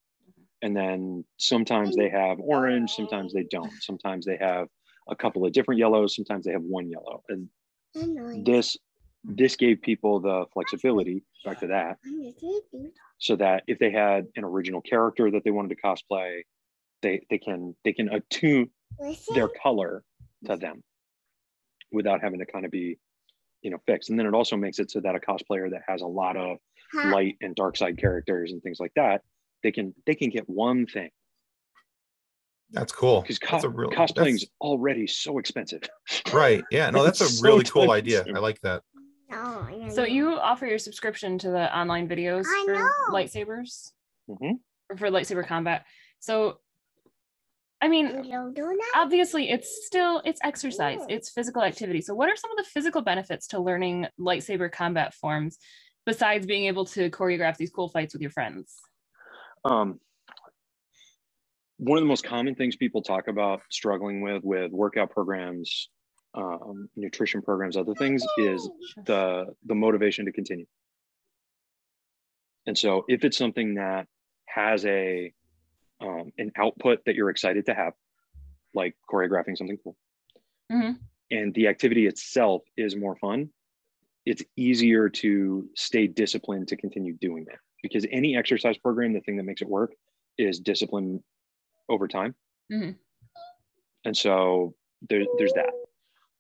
[0.65, 3.71] and then sometimes they have orange, sometimes they don't.
[3.83, 4.69] Sometimes they have
[5.11, 7.51] a couple of different yellows, sometimes they have one yellow, and
[8.45, 8.77] this
[9.25, 11.99] this gave people the flexibility back to that.
[13.19, 16.41] So that if they had an original character that they wanted to cosplay
[17.03, 18.71] they they can they can attune
[19.35, 20.03] their color
[20.47, 20.83] to them
[21.93, 22.99] without having to kind of be
[23.61, 24.09] you know fixed.
[24.09, 26.57] And then it also makes it so that a cosplayer that has a lot of
[27.13, 29.21] light and dark side characters and things like that
[29.65, 31.11] they can they can get one thing
[32.71, 33.23] That's cool.
[33.23, 35.83] because That's a real- cosplaying's that's- already so expensive
[36.33, 36.63] Right.
[36.71, 36.91] Yeah.
[36.91, 38.25] No, that's a It's so really cool idea.
[38.29, 38.83] I like that.
[39.97, 42.91] So you offer your subscription to the online videos I for know.
[43.17, 43.91] lightsabers
[44.31, 44.55] Mhm.
[44.91, 45.85] or for lightsaber combat.
[46.21, 46.59] So,
[47.81, 48.93] I mean, You don't do that?
[48.97, 53.03] obviously it's still it's exercise it's physical activity so what are some of the physical
[53.03, 55.59] benefits to learning lightsaber combat forms
[56.07, 58.67] besides being able to choreograph these cool fights with your friends
[59.65, 60.01] um,
[61.79, 65.89] one of the most common things people talk about struggling with with workout programs
[66.35, 68.69] um, nutrition programs other things is
[69.07, 70.67] the the motivation to continue.
[72.67, 74.07] And so if it's something that
[74.47, 75.33] has a
[76.01, 77.93] um, an output that you're excited to have
[78.75, 79.97] like choreographing something cool.
[80.73, 80.99] Mhm.
[81.31, 83.51] and the activity itself is more fun
[84.25, 89.37] it's easier to stay disciplined to continue doing that because any exercise program the thing
[89.37, 89.93] that makes it work
[90.39, 91.23] is discipline
[91.91, 92.35] over time.
[92.73, 92.97] Mhm.
[94.07, 94.75] and so
[95.11, 95.71] there, there's that.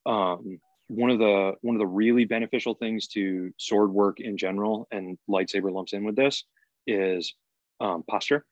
[0.07, 4.88] Um, one of the one of the really beneficial things to sword work in general
[4.90, 6.44] and lightsaber lumps in with this
[6.87, 7.35] is
[7.80, 8.46] um, posture.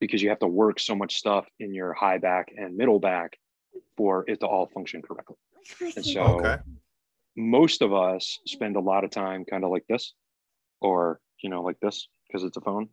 [0.00, 3.38] Because you have to work so much stuff in your high back and middle back
[3.96, 5.36] for it to all function correctly.
[5.94, 6.56] And so Okay.
[7.36, 10.12] most of us spend a lot of time kind of like this
[10.80, 12.88] or you know like this because it's a phone.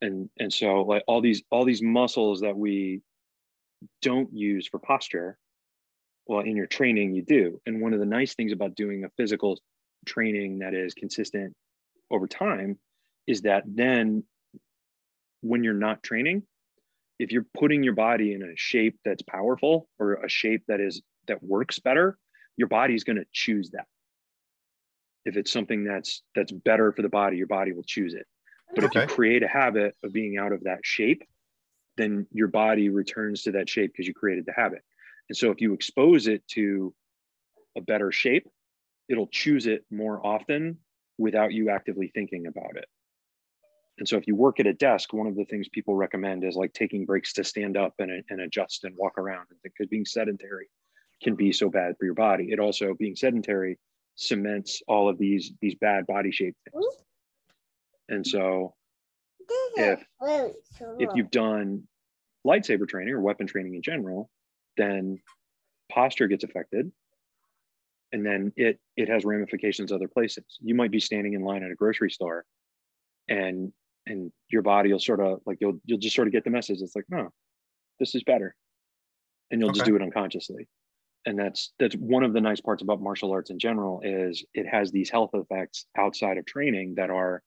[0.00, 3.02] And and so like all these all these muscles that we
[4.00, 5.38] don't use for posture
[6.26, 7.60] well in your training you do.
[7.66, 9.58] And one of the nice things about doing a physical
[10.06, 11.54] training that is consistent
[12.10, 12.78] over time
[13.26, 14.24] is that then
[15.40, 16.42] when you're not training
[17.18, 21.02] if you're putting your body in a shape that's powerful or a shape that is
[21.28, 22.18] that works better
[22.56, 23.86] your body's going to choose that
[25.24, 28.26] if it's something that's that's better for the body your body will choose it.
[28.74, 31.22] But if you create a habit of being out of that shape
[31.96, 34.82] then your body returns to that shape because you created the habit.
[35.28, 36.94] And so if you expose it to
[37.76, 38.48] a better shape
[39.08, 40.78] it'll choose it more often
[41.18, 42.86] without you actively thinking about it.
[43.98, 46.56] And so if you work at a desk one of the things people recommend is
[46.56, 50.68] like taking breaks to stand up and, and adjust and walk around because being sedentary
[51.22, 52.48] can be so bad for your body.
[52.50, 53.78] It also being sedentary
[54.14, 56.84] cements all of these these bad body shape things.
[58.08, 58.74] And so
[59.76, 60.04] if
[60.98, 61.82] if you've done
[62.46, 64.30] lightsaber training or weapon training in general
[64.76, 65.18] then
[65.90, 66.90] posture gets affected.
[68.12, 70.44] And then it it has ramifications other places.
[70.60, 72.44] You might be standing in line at a grocery store
[73.28, 73.72] and
[74.06, 76.80] and your body will sort of like you'll you'll just sort of get the message.
[76.82, 77.30] It's like no
[77.98, 78.54] this is better.
[79.50, 80.66] And you'll just do it unconsciously
[81.26, 84.66] and that's that's one of the nice parts about martial arts in general is it
[84.66, 87.42] has these health effects outside of training that are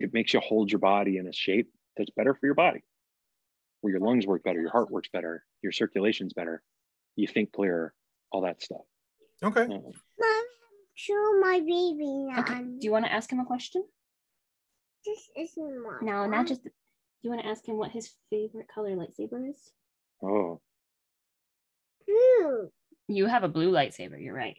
[0.00, 2.82] it makes you hold your body in a shape that's better for your body
[3.80, 6.62] where your lungs work better your heart works better your circulation's better
[7.16, 7.94] you think clearer
[8.32, 8.82] all that stuff
[9.42, 9.62] Okay.
[9.62, 10.44] Um, Mom,
[10.94, 12.40] show my baby now.
[12.40, 13.84] okay do you want to ask him a question
[15.04, 16.70] This isn't my no not just do
[17.22, 19.72] you want to ask him what his favorite color lightsaber is
[20.22, 20.60] oh
[22.06, 22.70] Blue.
[23.08, 24.56] You have a blue lightsaber you're right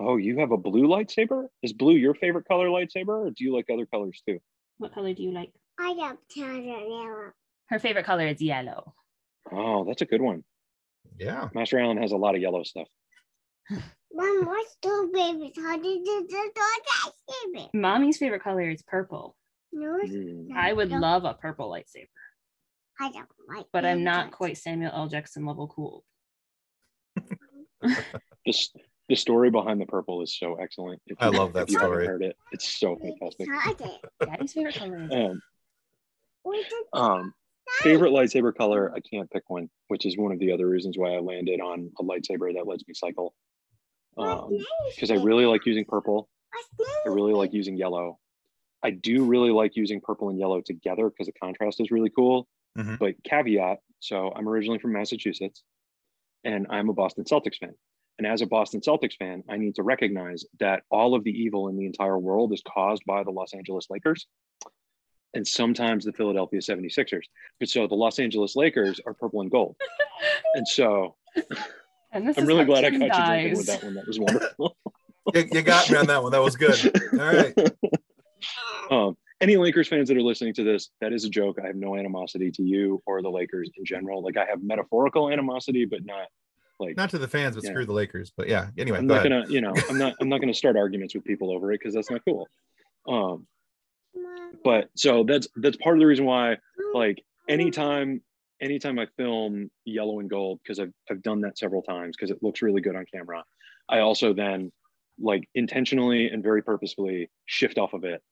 [0.00, 1.48] Oh, you have a blue lightsaber?
[1.60, 4.38] Is blue your favorite color lightsaber, or do you like other colors too?
[4.76, 5.50] What color do you like?
[5.76, 7.32] I love yellow.
[7.68, 8.94] Her favorite color is yellow.
[9.50, 10.44] Oh, that's a good one.
[11.18, 11.48] Yeah.
[11.52, 12.86] Master Allen has a lot of yellow stuff.
[14.12, 15.54] Mom, what's two babies?
[15.56, 17.68] How did you do that?
[17.74, 19.36] Mommy's favorite color is purple.
[19.72, 20.52] No, Mm.
[20.54, 20.98] I would No.
[21.00, 22.06] love a purple lightsaber,
[23.00, 25.08] I don't like but I'm not quite Samuel L.
[25.08, 26.04] Jackson level cool.
[28.46, 28.76] Just
[29.08, 31.00] the story behind the purple is so excellent.
[31.06, 32.06] If I you- love that if you story.
[32.06, 32.36] Heard it?
[32.52, 33.48] It's so fantastic.
[33.48, 33.90] Excited.
[34.24, 35.42] Daddy's favorite color is Um,
[36.44, 37.34] We did um,
[37.80, 41.14] favorite lightsaber color, I can't pick one, which is one of the other reasons why
[41.14, 43.34] I landed on a lightsaber that lets me cycle.
[44.14, 46.28] What name is Because I really like using purple.
[47.06, 48.18] I really like using yellow.
[48.82, 52.46] I do really like using purple and yellow together because the contrast is really cool.
[52.76, 52.98] Mhm.
[52.98, 55.62] But caveat so I'm originally from Massachusetts
[56.44, 57.74] and I'm a Boston Celtics fan.
[58.18, 61.68] And as a Boston Celtics fan, I need to recognize that all of the evil
[61.68, 64.26] in the entire world is caused by the Los Angeles Lakers
[65.34, 67.22] and sometimes the Philadelphia 76ers.
[67.60, 69.76] But so the Los Angeles Lakers are purple and gold.
[70.54, 71.14] And so
[72.12, 73.94] And this I'm really glad I Tim caught you drinking with that one.
[73.94, 74.76] That was wonderful.
[75.34, 76.32] You, you got me on that one.
[76.32, 76.78] That was good.
[77.12, 77.54] All right.
[78.90, 81.58] um, any Lakers fans that are listening to this, that is a joke.
[81.62, 84.22] I have no animosity to you or the Lakers in general.
[84.22, 86.26] Like I have metaphorical animosity, but not
[86.80, 88.32] like Not to the fans, but screw the Lakers.
[88.36, 88.68] But yeah.
[88.76, 89.42] Anyway, I'm go not ahead.
[89.42, 91.94] gonna, you know, I'm not, I'm not gonna start arguments with people over it because
[91.94, 92.48] that's not cool.
[93.06, 93.46] Um,
[94.64, 96.56] but so that's that's part of the reason why,
[96.94, 98.22] like, anytime,
[98.60, 102.42] anytime I film yellow and gold, because I've I've done that several times because it
[102.42, 103.44] looks really good on camera.
[103.88, 104.72] I also then
[105.20, 108.22] like intentionally and very purposefully shift off of it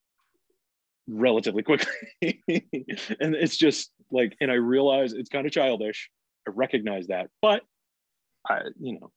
[1.08, 1.92] relatively quickly.
[2.22, 6.10] and it's just like, and I realize it's kind of childish.
[6.46, 7.62] I recognize that, but
[8.48, 9.10] I, you know,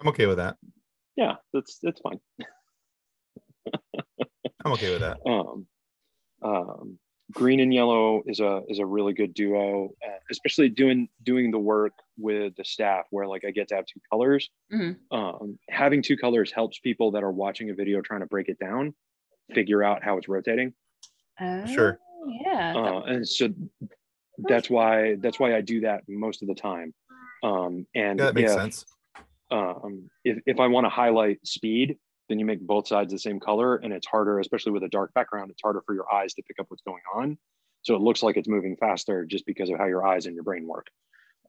[0.00, 0.56] I'm okay with that.
[1.16, 2.20] yeah, that's that's fine.
[4.64, 5.18] I'm okay with that.
[5.26, 5.66] Um,
[6.42, 6.98] um,
[7.32, 11.58] green and yellow is a is a really good duo, uh, especially doing doing the
[11.58, 14.50] work with the staff where like I get to have two colors.
[14.72, 14.96] Mhm.
[15.10, 18.58] Um, having two colors helps people that are watching a video trying to break it
[18.58, 18.94] down
[19.54, 20.74] figure out how it's rotating.
[21.66, 21.98] Sure.
[22.02, 22.72] Oh, Yeah.
[22.72, 23.48] that- Uh, and so
[24.38, 26.94] that's why that's why I do that most of the time.
[27.42, 28.84] Um, and Yeah, that makes if, sense.
[29.50, 33.38] um, if, if I want to highlight speed, then you make both sides the same
[33.38, 36.42] color and it's harder, especially with a dark background, it's harder for your eyes to
[36.42, 37.38] pick up what's going on.
[37.82, 40.42] So it looks like it's moving faster just because of how your eyes and your
[40.44, 40.88] brain work.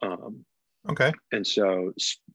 [0.01, 0.45] Um,
[0.89, 1.11] Okay.
[1.33, 1.91] and so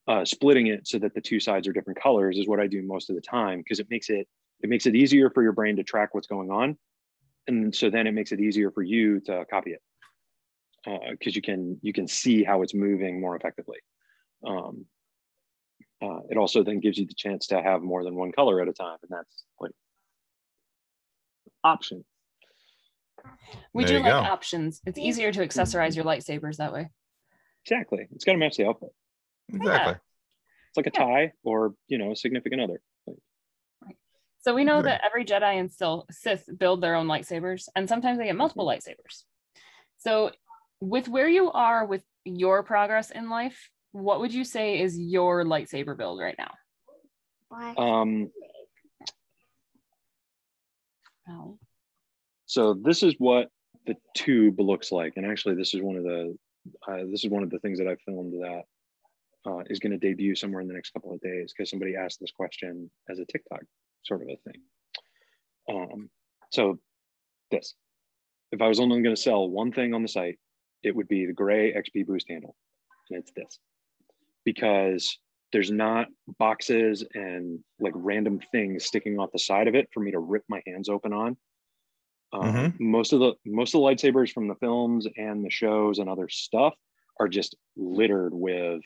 [0.08, 2.82] uh, splitting it so that the two sides are different colors is what I do
[2.82, 4.28] most of the time because it makes it
[4.62, 6.76] it makes it easier for your brain to track what's going on,
[7.46, 9.82] and so then it makes it easier for you to copy it
[11.10, 13.78] because you can you can see how it's moving more effectively.
[14.46, 14.86] Um,
[16.02, 18.68] uh, it also then gives you the chance to have more than one color at
[18.68, 19.70] a time, and that's like
[21.62, 22.04] option.
[23.72, 24.18] we There do like go.
[24.18, 24.80] options.
[24.84, 26.90] It's easier to accessorize your lightsabers that way.
[27.64, 28.90] Exactly, it's got to match the outfit.
[29.52, 29.94] Exactly.
[29.94, 31.04] It's like a Yeah.
[31.04, 32.80] tie or you know a significant other.
[34.42, 34.84] So we know Right.
[34.84, 38.66] that every Jedi and still Sith build their own lightsabers, and sometimes they get multiple
[38.66, 39.24] lightsabers.
[39.98, 40.32] So,
[40.80, 45.44] with where you are with your progress in life, what would you say is your
[45.44, 46.54] lightsaber build right now?
[47.78, 48.32] Um,
[51.28, 51.56] Oh,
[52.46, 53.48] So this is what
[53.86, 56.36] the tube looks like, and actually, this is one of the
[56.88, 58.62] uh, this is one of the things that I filmed that
[59.46, 62.18] uh, is going to debut somewhere in the next couple of days because somebody asked
[62.20, 63.62] this question as a TikTok
[64.04, 64.62] sort of a thing.
[65.70, 66.10] Um,
[66.50, 66.78] so
[67.50, 67.74] this,
[68.50, 70.38] if I was only going to sell one thing on the site,
[70.82, 72.56] it would be the gray XP boost handle,
[73.10, 73.58] and it's this
[74.44, 75.18] because
[75.52, 80.10] there's not boxes and like random things sticking off the side of it for me
[80.10, 81.36] to rip my hands open on.
[82.32, 86.08] Um, Most of the most of the lightsabers from the films and the shows and
[86.08, 86.74] other stuff
[87.20, 88.80] are just littered with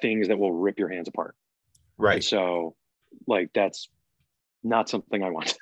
[0.00, 1.34] things that will rip your hands apart.
[1.98, 2.24] And Right.
[2.24, 2.76] so,
[3.26, 3.88] like that's
[4.62, 5.56] not something I want.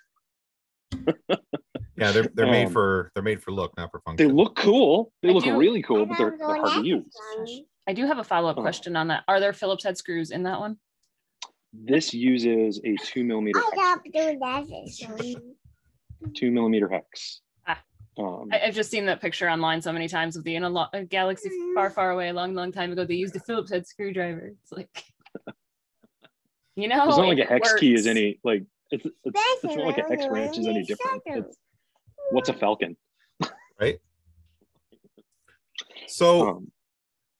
[1.96, 4.28] Yeah, they're they're made Um, for they're made for look, not for function.
[4.28, 5.12] They look cool.
[5.22, 7.62] They I look do- really cool, but they're, they're hard to use.
[7.88, 8.62] I do have a follow up Oh.
[8.62, 9.24] question on that.
[9.26, 10.76] Are there Phillips head screws in that one?
[11.72, 14.38] This uses a two millimeter I hex, love doing
[16.20, 16.34] that.
[16.34, 17.40] two millimeter hex.
[17.66, 17.82] Ah.
[18.16, 20.70] Um, I, I've just seen that picture online so many times of the in a,
[20.70, 23.04] lo- a galaxy far, far away, a long, long time ago.
[23.04, 24.52] They used a Phillips head screwdriver.
[24.62, 25.04] It's like,
[26.78, 29.76] you know, it's not like a it hex key is any like it's it's, it's
[29.76, 31.22] not like a hex branch is any different.
[31.26, 31.56] It's,
[32.30, 32.96] what's a falcon?
[33.80, 33.98] Right.
[36.06, 36.72] So Um,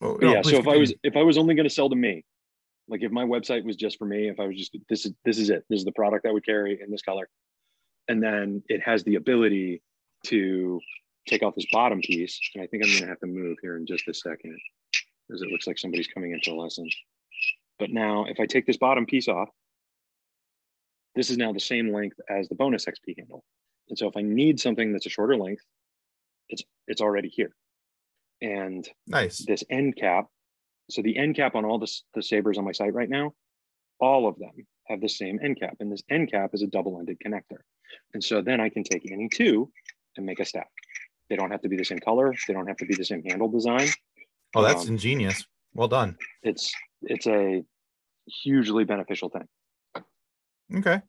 [0.03, 1.97] oh, no, yeah, so if I was if I was only going to sell to
[1.97, 2.25] me,
[2.87, 5.39] Like if my website was just for me, if I was just this is this
[5.39, 5.65] is it.
[5.71, 7.29] This is the product I would carry in this color.
[8.09, 9.83] And then it has the ability
[10.25, 10.81] to
[11.27, 12.39] take off this bottom piece.
[12.55, 14.59] And I think I'm gonna have to move here in just a second,
[15.27, 16.89] because it looks like somebody's coming into a lesson.
[17.79, 19.49] But now if I take this bottom piece off,
[21.15, 23.45] this is now the same length as the bonus XP handle.
[23.89, 25.63] And so if I need something that's a shorter length,
[26.49, 27.51] it's it's already here.
[28.41, 29.45] And Nice.
[29.45, 30.27] this end cap.
[30.91, 33.33] So the end cap on all the, the sabers on my site right now,
[34.01, 34.53] all of them
[34.87, 35.77] have the same end cap.
[35.81, 37.59] And this end cap is a double-ended connector.
[38.15, 39.71] And so then I can take any two
[40.17, 40.69] and make a stack.
[41.29, 42.33] They don't have to be the same color.
[42.47, 43.89] They don't have to be the same handle design.
[44.55, 45.45] Oh, that's Um, ingenious.
[45.79, 46.17] Well done.
[46.43, 47.63] It's it's a
[48.43, 50.05] hugely beneficial thing.
[50.79, 51.01] Okay.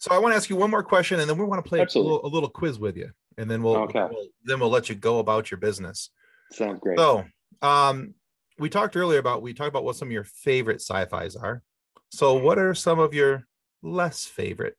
[0.00, 1.80] So I want to ask you one more question, and then we want to play
[1.80, 4.00] a little, a little quiz with you, and then we'll, Okay.
[4.08, 6.10] we'll- then we'll let you go about your business.
[6.52, 6.98] Sounds great.
[6.98, 7.24] So,
[7.62, 8.14] um,
[8.58, 11.62] we talked earlier about we talked about what some of your favorite sci-fi's are.
[12.10, 13.44] So, what are some of your
[13.82, 14.76] less favorite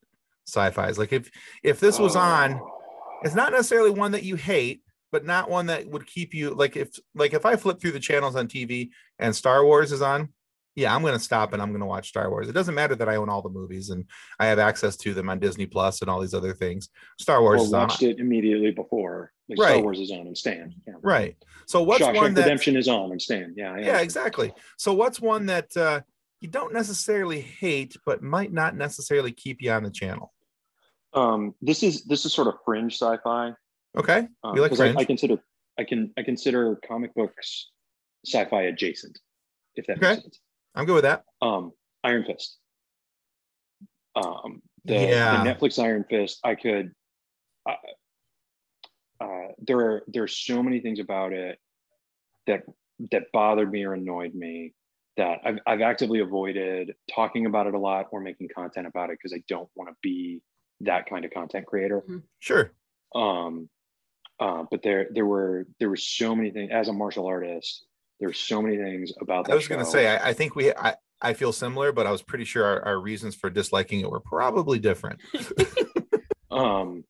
[0.47, 0.99] sci-fi's?
[0.99, 1.31] Like if
[1.63, 3.19] if this was on, Oh.
[3.23, 6.75] it's not necessarily one that you hate, but not one that would keep you like
[6.75, 10.29] if like if I flip through the channels on TV and Star Wars is on,
[10.75, 12.47] yeah, I'm gonna stop and I'm gonna watch Star Wars.
[12.47, 14.05] It doesn't matter that I own all the movies and
[14.39, 16.89] I have access to them on Disney Plus and all these other things.
[17.19, 17.81] Star Wars or is on.
[17.81, 19.31] watched it immediately before.
[19.49, 20.75] Like Star Wars is on and Stan.
[20.87, 20.93] Yeah.
[21.01, 21.35] Right.
[21.65, 23.53] So what's Shawshank one that Redemption is on and Stan.
[23.57, 23.77] Yeah.
[23.77, 26.01] yeah exactly so what's one that uh,
[26.39, 30.33] you don't necessarily hate but might not necessarily keep you on the channel
[31.13, 33.53] Um, this is this is sort of fringe sci-fi.
[33.97, 35.37] Okay Um, You like 'cause I, I consider
[35.77, 37.69] I can I consider comic books
[38.25, 39.17] sci-fi adjacent,
[39.75, 40.09] if that Okay.
[40.09, 40.39] makes sense.
[40.75, 41.71] i'm good with that Um,
[42.03, 42.57] Iron Fist.
[44.15, 45.43] Um, the, Yeah.
[45.43, 46.39] the Netflix Iron Fist.
[46.43, 46.93] I could.
[47.65, 47.75] Uh,
[49.21, 51.59] uh, there are there's so many things about it
[52.47, 52.63] that
[53.11, 54.73] that bothered me or annoyed me
[55.17, 59.17] that I've, I've actively avoided talking about it a lot or making content about it
[59.21, 60.41] because I don't want to be
[60.81, 62.03] that kind of content creator
[62.39, 62.71] sure
[63.15, 63.69] um
[64.39, 67.85] uh but there there were there were so many things as a martial artist
[68.19, 70.55] there were so many things about that i was going to say I, I think
[70.55, 74.01] we I, I feel similar but i was pretty sure our, our reasons for disliking
[74.01, 75.19] it were probably different
[76.51, 77.03] um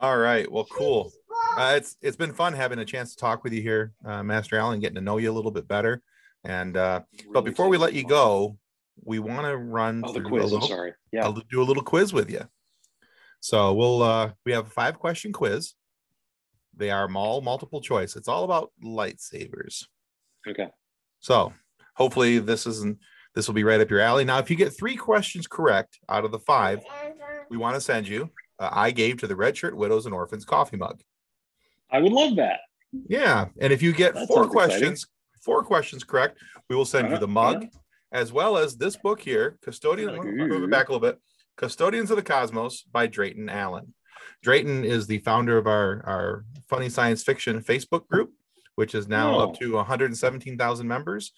[0.00, 1.12] all right well cool
[1.56, 4.56] uh, it's it's been fun having a chance to talk with you here uh, master
[4.56, 6.02] allen getting to know you a little bit better
[6.44, 7.00] and uh
[7.32, 8.58] but before we let you about go
[9.04, 10.04] we want to run it.
[10.06, 12.30] oh the through quiz a i'm little, sorry yeah I'll do a little quiz with
[12.30, 12.46] you.
[13.40, 15.74] So we'll uh we have a five question quiz.
[16.76, 18.16] They are all multiple choice.
[18.16, 19.84] It's all about lightsabers.
[20.48, 20.68] okay
[21.20, 21.52] So
[21.94, 22.98] hopefully this isn't
[23.34, 24.24] this will be right up your alley.
[24.24, 26.80] Now, if you get three questions correct out of the five,
[27.50, 30.44] we want to send you uh, I gave to the Red Shirt Widows and Orphans
[30.46, 31.02] coffee mug.
[31.90, 32.60] i would love that
[33.08, 34.78] Yeah, and if you get That four sounds exciting.
[34.78, 35.06] questions,
[35.44, 36.38] four questions correct,
[36.70, 37.78] we will send you Uh-huh, the mug uh-huh.
[38.12, 40.10] as well as this book here, Custodian.
[40.10, 41.18] I'll move it back a little bit.
[41.56, 43.92] Custodians of the Cosmos by Drayton Allen.
[44.42, 48.30] Drayton is the founder of our our funny science fiction Facebook group,
[48.74, 49.58] which is now up Oh.
[49.60, 51.32] to 117,000 members,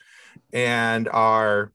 [0.52, 1.72] and our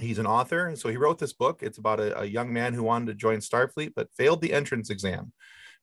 [0.00, 1.62] he's an author and so he wrote this book.
[1.62, 4.88] It's about a, a young man who wanted to join starfleet but failed the entrance
[4.88, 5.32] exam.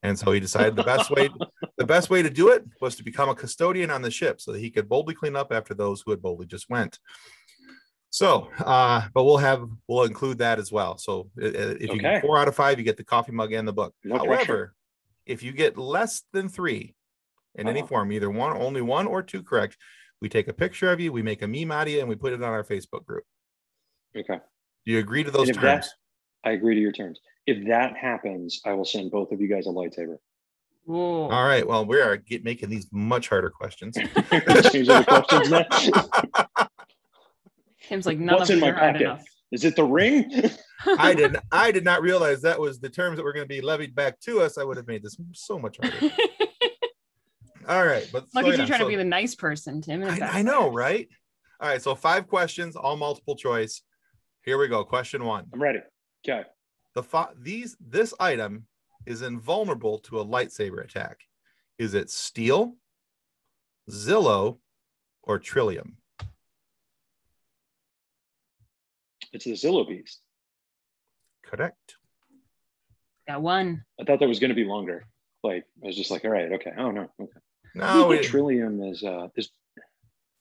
[0.02, 1.30] And so he decided the best way
[1.78, 4.52] the best way to do it was to become a custodian on the ship so
[4.52, 6.98] that he could boldly clean up after those who had boldly just went
[8.12, 10.98] so uh but we'll have we'll include that as well.
[10.98, 13.68] So uh, if you get four out of five you get the coffee mug and
[13.68, 13.94] the book.
[14.04, 14.74] No however pressure.
[15.26, 16.96] if you get less than three
[17.56, 17.88] in any Uh-huh.
[17.88, 19.78] form either one only one or two correct
[20.22, 22.16] we take a picture of you we make a meme out of you and we
[22.16, 23.24] put it on our facebook group.
[24.18, 24.40] Okay.
[24.86, 25.88] Do you agree to those terms that
[26.44, 27.20] i agree to your terms.
[27.46, 30.18] If that happens i will send both of you guys a lightsaber.
[30.86, 31.30] Whoa.
[31.30, 31.68] all right.
[31.68, 33.96] Well we are get, making these much harder questions.
[33.96, 36.68] Change the questions
[37.90, 39.02] now Tim's like none What's of in my pocket?
[39.02, 39.24] enough.
[39.52, 40.32] is it the ring
[40.98, 41.44] I didn't.
[41.52, 44.18] I did not realize that was the terms that were going to be levied back
[44.22, 44.58] to us.
[44.58, 45.98] I would have made this so much harder.
[47.68, 50.02] All right, but Look at you trying so- to be the nice person, Tim.
[50.04, 51.08] and I, I know, right?
[51.60, 53.82] All right, so five questions, all multiple choice.
[54.46, 54.86] Here we go.
[54.86, 55.80] Question one: i'm ready
[56.26, 56.44] okay
[56.96, 58.66] the fi- these this item
[59.06, 61.20] is invulnerable to a lightsaber attack.
[61.78, 62.76] Is it steel,
[63.92, 64.60] Zillo,
[65.24, 65.98] or Trillium?
[69.34, 70.20] It's the zillo beast
[71.46, 71.96] Correct.
[73.28, 73.84] Got one.
[74.00, 75.06] i thought that was going to be longer
[75.44, 77.40] like i was just like all right okay oh no okay
[77.76, 79.50] No, we, Trillium is uh is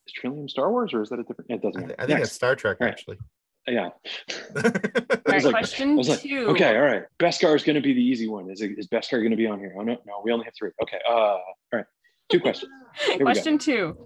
[0.06, 1.50] is Trillium Star Wars or is that a different?
[1.50, 1.94] It doesn't I, matter.
[1.96, 2.92] thi- I think it's Star Trek All right.
[2.92, 3.18] actually.
[3.66, 3.90] yeah.
[4.56, 6.46] All right, was like- question I was like, two.
[6.48, 7.02] okay, all right.
[7.18, 8.50] Beskar is going to be the easy one.
[8.50, 9.74] Is it, is Beskar going to be on here?
[9.78, 10.70] Oh no, no, we only have three.
[10.82, 11.42] Okay, uh, all
[11.74, 11.84] right.
[12.30, 12.72] Two questions.
[13.20, 13.98] Question two.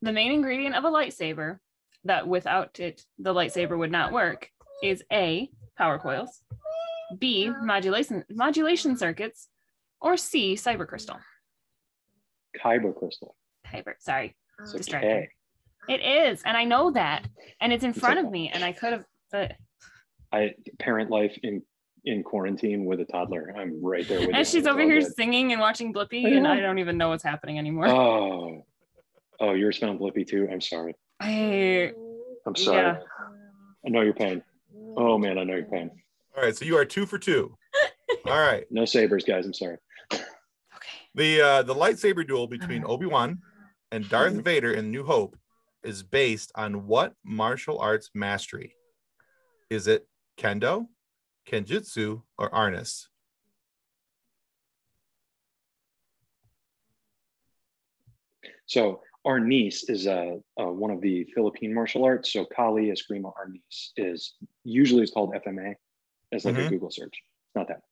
[0.00, 1.58] The main ingredient of a lightsaber
[2.04, 4.50] that without it, the lightsaber would not work
[4.82, 6.42] is A, power coils,
[7.18, 9.48] B, modulation, modulation circuits,
[10.00, 11.18] or C, cyber crystal.
[12.62, 13.36] Kyber crystal.
[13.66, 14.62] Kyber, sorry, oh.
[14.64, 15.10] It's Distracting.
[15.10, 15.28] okay.
[15.88, 17.26] it is, and I know that,
[17.60, 19.04] and it's in It's front of me, and I could have.
[19.30, 19.52] But
[20.32, 21.62] I parent life in
[22.04, 23.54] in quarantine with a toddler.
[23.56, 24.34] I'm right there with you.
[24.34, 25.14] and she's over here good.
[25.14, 26.46] singing and watching Blippi, I and.
[26.48, 27.88] I don't even know what's happening anymore.
[27.88, 28.64] Oh,
[29.40, 30.48] oh, yours found Blippi too.
[30.50, 30.94] I'm sorry.
[31.20, 31.92] I,
[32.46, 32.76] I'm sorry.
[32.78, 32.98] Yeah.
[33.84, 34.42] I know your pain.
[34.96, 35.90] Oh man, I know your pain.
[36.36, 37.56] All right, so you are two for two.
[38.26, 38.64] All right.
[38.70, 39.46] No sabers, guys.
[39.46, 39.76] I'm sorry.
[40.12, 40.22] okay.
[41.14, 42.92] The uh the lightsaber duel between Okay.
[42.92, 43.38] Obi-Wan
[43.92, 44.44] and Darth Mhm.
[44.44, 45.36] Vader in New Hope
[45.82, 48.74] is based on what martial arts mastery?
[49.70, 50.06] Is it
[50.38, 50.86] kendo,
[51.48, 53.06] kenjutsu, or arnis?
[58.66, 62.32] So Arnis is uh, uh, one of the Philippine martial arts.
[62.32, 65.74] So Kali Eskrima Arnis is usually it's called FMA
[66.32, 66.70] as like a Mhm.
[66.70, 67.22] Google search.
[67.46, 67.82] It's not that.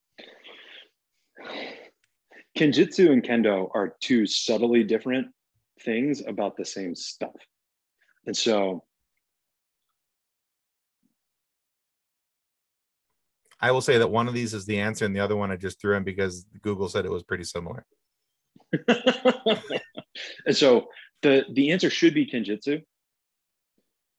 [2.57, 5.29] Kenjutsu and Kendo are two subtly different
[5.83, 7.37] things about the same stuff.
[8.26, 8.85] And so
[13.61, 15.57] I will say that one of these is the answer, and the other one I
[15.57, 17.85] just threw in because Google said it was pretty similar.
[20.47, 20.89] and so
[21.23, 22.83] the the answer should be kenjutsu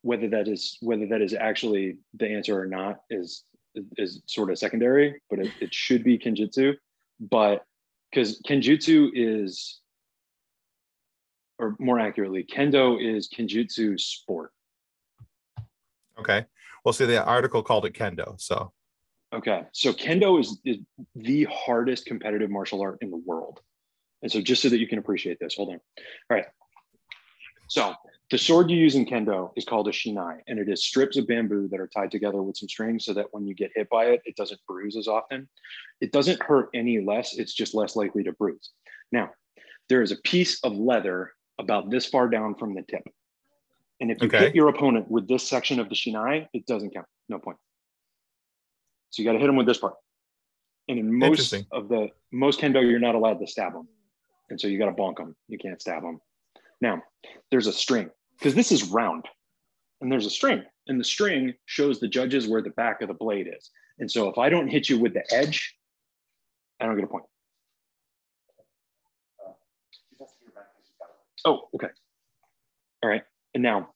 [0.01, 3.43] whether that is whether that is actually the answer or not is
[3.97, 6.75] is sort of secondary but it, it should be kenjutsu
[7.19, 7.63] but
[8.11, 9.79] because kenjutsu is
[11.57, 14.51] or more accurately kendo is kenjutsu sport
[16.19, 16.45] Okay.
[16.83, 18.39] Well, see, the article called it kendo.
[18.39, 18.71] So
[19.31, 20.77] Okay, so kendo is, is
[21.15, 23.59] the hardest competitive martial art in the world.
[24.23, 25.75] And so just so that you can appreciate this, hold on.
[25.75, 25.81] All
[26.31, 26.45] right.
[27.69, 27.93] So
[28.31, 31.27] the sword you use in kendo is called a shinai, and it is strips of
[31.27, 34.05] bamboo that are tied together with some string so that when you get hit by
[34.05, 35.47] it, it doesn't bruise as often.
[36.01, 38.71] It doesn't hurt any less, it's just less likely to bruise.
[39.11, 39.29] Now,
[39.87, 43.07] there is a piece of leather about this far down from the tip.
[44.01, 44.39] And if you Okay.
[44.39, 47.07] hit your opponent with this section of the shinai, it doesn't count.
[47.27, 47.57] No point.
[49.11, 49.93] So you got to hit them with this part.
[50.87, 53.87] And in most of the most kendo, you're not allowed to stab them,
[54.49, 55.35] and so you got to bonk them.
[55.47, 56.19] You can't stab them.
[56.81, 57.03] Now,
[57.51, 59.25] there's a string because this is round,
[60.01, 63.13] and there's a string, and the string shows the judges where the back of the
[63.13, 63.69] blade is.
[63.99, 65.75] And so if I don't hit you with the edge,
[66.79, 67.25] I don't get a point.
[71.45, 71.89] Oh, okay.
[73.03, 73.23] All right.
[73.53, 73.89] And now,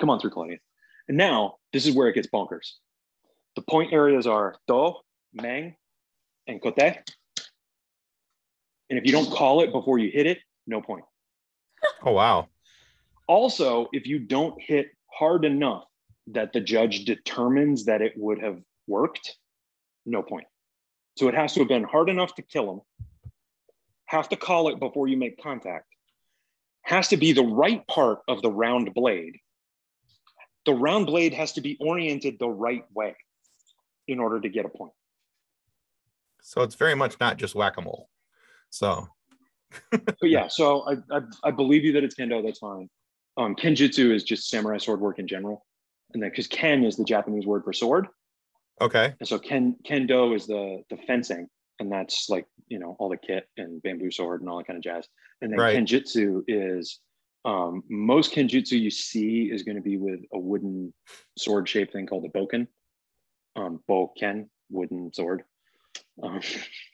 [0.00, 0.58] come on through, Claudia.
[1.08, 2.72] And now, this is where it gets bonkers.
[3.56, 4.94] The point areas are do,
[5.32, 5.76] men,
[6.46, 6.78] and kote.
[6.78, 11.04] And if you don't call it before you hit it, no point.
[12.04, 12.48] Oh wow.
[13.26, 15.84] Also, if you don't hit hard enough
[16.28, 19.36] that the judge determines that it would have worked,
[20.06, 20.46] no point.
[21.16, 22.80] So it has to have been hard enough to kill him,
[24.06, 25.86] have to call it before you make contact,
[26.82, 29.38] has to be the right part of the round blade.
[30.66, 33.16] The round blade has to be oriented the right way
[34.08, 34.92] in order to get a point.
[36.42, 38.10] So it's very much not just whack-a-mole.
[38.70, 39.08] So
[39.90, 42.44] but yeah, so I, I, I believe you that it's kendo.
[42.44, 42.88] That's fine.
[43.36, 45.64] Um, kenjutsu is just samurai sword work in general,
[46.12, 48.06] and then because ken is the Japanese word for sword,
[48.80, 49.14] okay.
[49.18, 51.48] and so ken kendo is the the fencing,
[51.80, 54.76] and that's like you know all the kit and bamboo sword and all that kind
[54.76, 55.08] of jazz.
[55.42, 55.76] And then Right.
[55.76, 57.00] kenjutsu is
[57.44, 60.94] um, most kenjutsu you see is going to be with a wooden
[61.36, 62.66] sword shaped thing called a bokken,
[63.56, 65.44] um, bokken, wooden sword.
[66.22, 66.40] Um,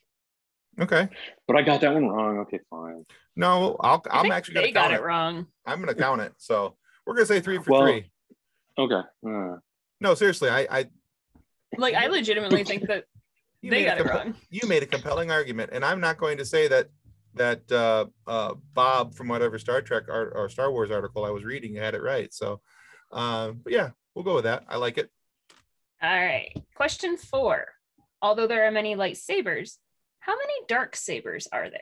[0.79, 1.09] Okay.
[1.47, 2.39] but I got that one wrong.
[2.41, 3.05] Okay, fine.
[3.37, 5.03] No, I'll I I'm actually they gonna got count it it.
[5.05, 5.47] wrong.
[5.67, 6.33] I'm gonna count it.
[6.39, 8.11] So we're gonna say three for Well- three.
[8.79, 9.01] Okay.
[9.27, 9.57] Uh,
[10.01, 10.91] No, seriously, I I
[11.77, 13.05] Like I legitimately think that
[13.63, 14.35] you they made a got it wrong.
[14.51, 16.89] you made a compelling argument, and I'm not going to say that
[17.35, 21.45] that uh, uh, Bob from whatever Star Trek art or Star Wars article I was
[21.45, 22.33] reading had it right.
[22.35, 22.61] So,
[23.13, 24.65] uh, but yeah, we'll go with that.
[24.69, 25.11] I like it.
[26.03, 26.53] All right.
[26.75, 27.67] Question four.
[28.23, 29.77] Although there are many lightsabers,
[30.21, 31.81] how many dark sabers are there?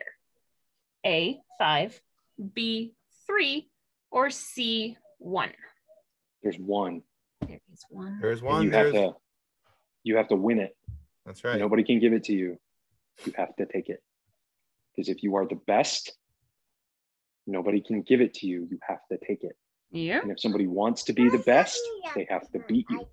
[1.05, 1.99] A five,
[2.53, 2.93] B
[3.27, 3.69] three,
[4.11, 5.51] or C one?
[6.43, 7.01] there's one.
[7.47, 8.19] There is one.
[8.21, 8.63] There's and one.
[8.63, 9.15] you have to
[10.03, 10.75] you have to win it.
[11.25, 11.59] that's right.
[11.59, 12.57] Nobody can give it to you.
[13.25, 14.01] You have to take it.
[14.95, 16.13] Because if you are the best,
[17.45, 18.67] nobody can give it to you.
[18.69, 19.57] You have to take it.
[19.91, 20.21] Yeah.
[20.21, 21.79] And if somebody wants to be the best,
[22.15, 23.07] they have to beat you.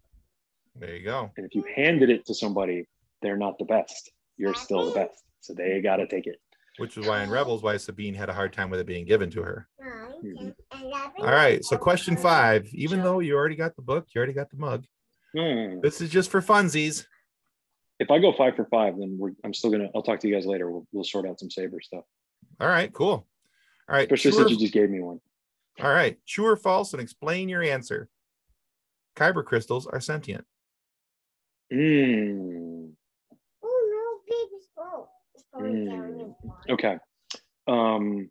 [0.78, 1.30] There you go.
[1.36, 2.86] And if you handed it to somebody,
[3.22, 4.10] they're not the best.
[4.38, 5.22] You're still the best.
[5.40, 6.36] So they got to take it.
[6.78, 9.30] which is why in Rebels, why Sabine had a hard time with it being given
[9.30, 9.66] to her.
[10.22, 10.54] Mhm.
[11.18, 11.64] All right.
[11.64, 14.84] So question five, even though you already got the book, you already got the mug.
[15.36, 15.80] Hmm.
[15.80, 17.06] This is just for funsies.
[17.98, 19.88] If I go five for five, then we're, I'm still gonna.
[19.94, 20.70] I'll talk to you guys later.
[20.70, 22.04] We'll, we'll sort out some saber stuff.
[22.60, 23.26] All right, cool.
[23.88, 24.02] All right.
[24.04, 25.20] Especially True, since you just gave me one.
[25.80, 26.18] all right.
[26.26, 28.08] True or false, and explain your answer.
[29.16, 30.44] Kyber crystals are sentient.
[31.72, 32.90] Mm.
[33.62, 35.45] Oh no, baby's oh, it's falling down.
[35.60, 36.34] Mm.
[36.70, 36.98] Okay.
[37.66, 38.30] Um,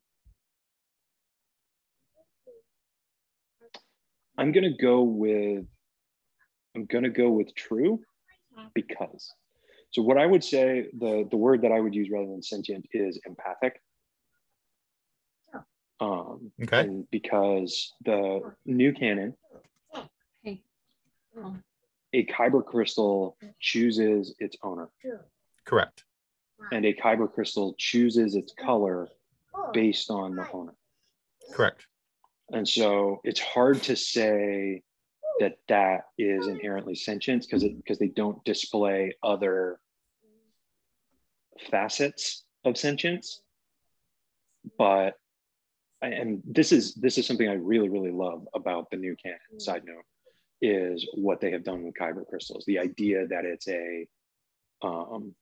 [4.37, 5.65] I'm gonna go with.
[6.75, 8.01] I'm gonna go with true
[8.73, 9.33] because.
[9.91, 12.85] So what I would say the the word that I would use rather than sentient
[12.91, 13.81] is empathic.
[16.01, 16.81] Um, Okay.
[16.81, 19.33] and because the new canon,
[20.43, 20.61] Hey.
[21.37, 21.55] Oh.
[22.11, 24.89] a kyber crystal chooses its owner,
[25.63, 26.03] Correct.
[26.71, 29.07] And a kyber crystal chooses its color
[29.73, 30.73] based on the owner.
[31.53, 31.85] Correct.
[32.51, 34.83] And so it's hard to say
[35.39, 39.79] that that is inherently sentient because because they don't display other
[41.69, 43.41] facets of sentience.
[44.77, 45.15] But
[46.01, 49.59] and this is this is something I really really love about the new canon.
[49.59, 50.03] Side note
[50.61, 52.63] is what they have done with kyber crystals.
[52.65, 54.07] The idea that it's a
[54.81, 55.33] um,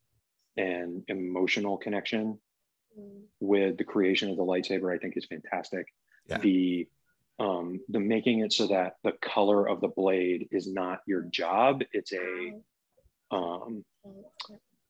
[0.57, 2.39] an emotional connection
[2.99, 5.87] mm, with the creation of the lightsaber, I think is fantastic.
[6.27, 6.37] Yeah.
[6.39, 6.87] The
[7.39, 11.81] um, the making it so that the color of the blade is not your job;
[11.91, 12.53] it's a
[13.35, 13.83] um,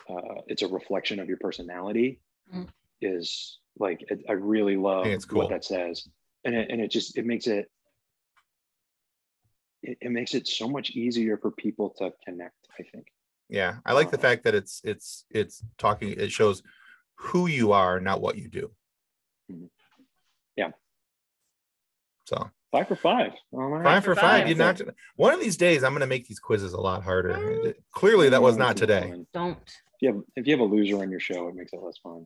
[0.09, 2.19] uh, it's a reflection of your personality.
[2.53, 2.67] Mm.
[3.01, 5.39] Is like it, I really love think it's cool.
[5.39, 6.07] what that says,
[6.43, 7.69] and it, and it just it makes it,
[9.81, 12.55] it it makes it so much easier for people to connect.
[12.79, 13.07] I think.
[13.53, 13.75] Yeah.
[13.85, 16.63] I like the fact that it's it's it's talking, it shows
[17.17, 18.71] who you are, not what you do.
[19.51, 19.69] Mhm.
[20.55, 20.71] Yeah.
[22.25, 23.33] So Five for five.
[23.51, 23.83] All right.
[23.83, 24.41] five for for five.
[24.41, 24.49] five.
[24.49, 24.95] You knocked it.
[25.15, 27.75] One of these days, I'm going to make these quizzes a lot harder.
[27.91, 29.13] Clearly, that was not today.
[29.31, 29.59] Don't.
[29.63, 31.99] If you have if you have a loser on your show, it makes it less
[32.01, 32.25] fun.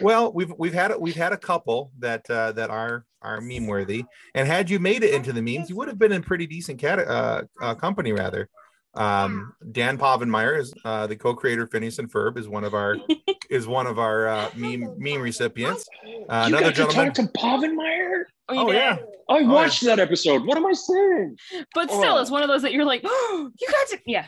[0.00, 4.06] Well, we've we've had we've had a couple that uh, that are are meme worthy,
[4.34, 6.78] and had you made it into the memes, you would have been in pretty decent
[6.78, 8.48] cat uh, uh, company rather.
[8.94, 11.62] Um, Dan Povenmire is uh, the co-creator.
[11.62, 12.96] of Phineas and Ferb is one of our
[13.50, 15.86] is one of our uh, meme meme recipients.
[16.28, 17.12] Uh, you another got to gentleman.
[17.12, 18.18] talk to Povenmire.
[18.18, 18.98] you Oh yeah,
[19.30, 19.48] I yeah.
[19.48, 20.44] watched that episode.
[20.46, 21.36] What am I saying?
[21.74, 22.20] But still, Oh.
[22.20, 23.98] it's one of those that you're like, oh, you got to.
[24.06, 24.26] Yeah.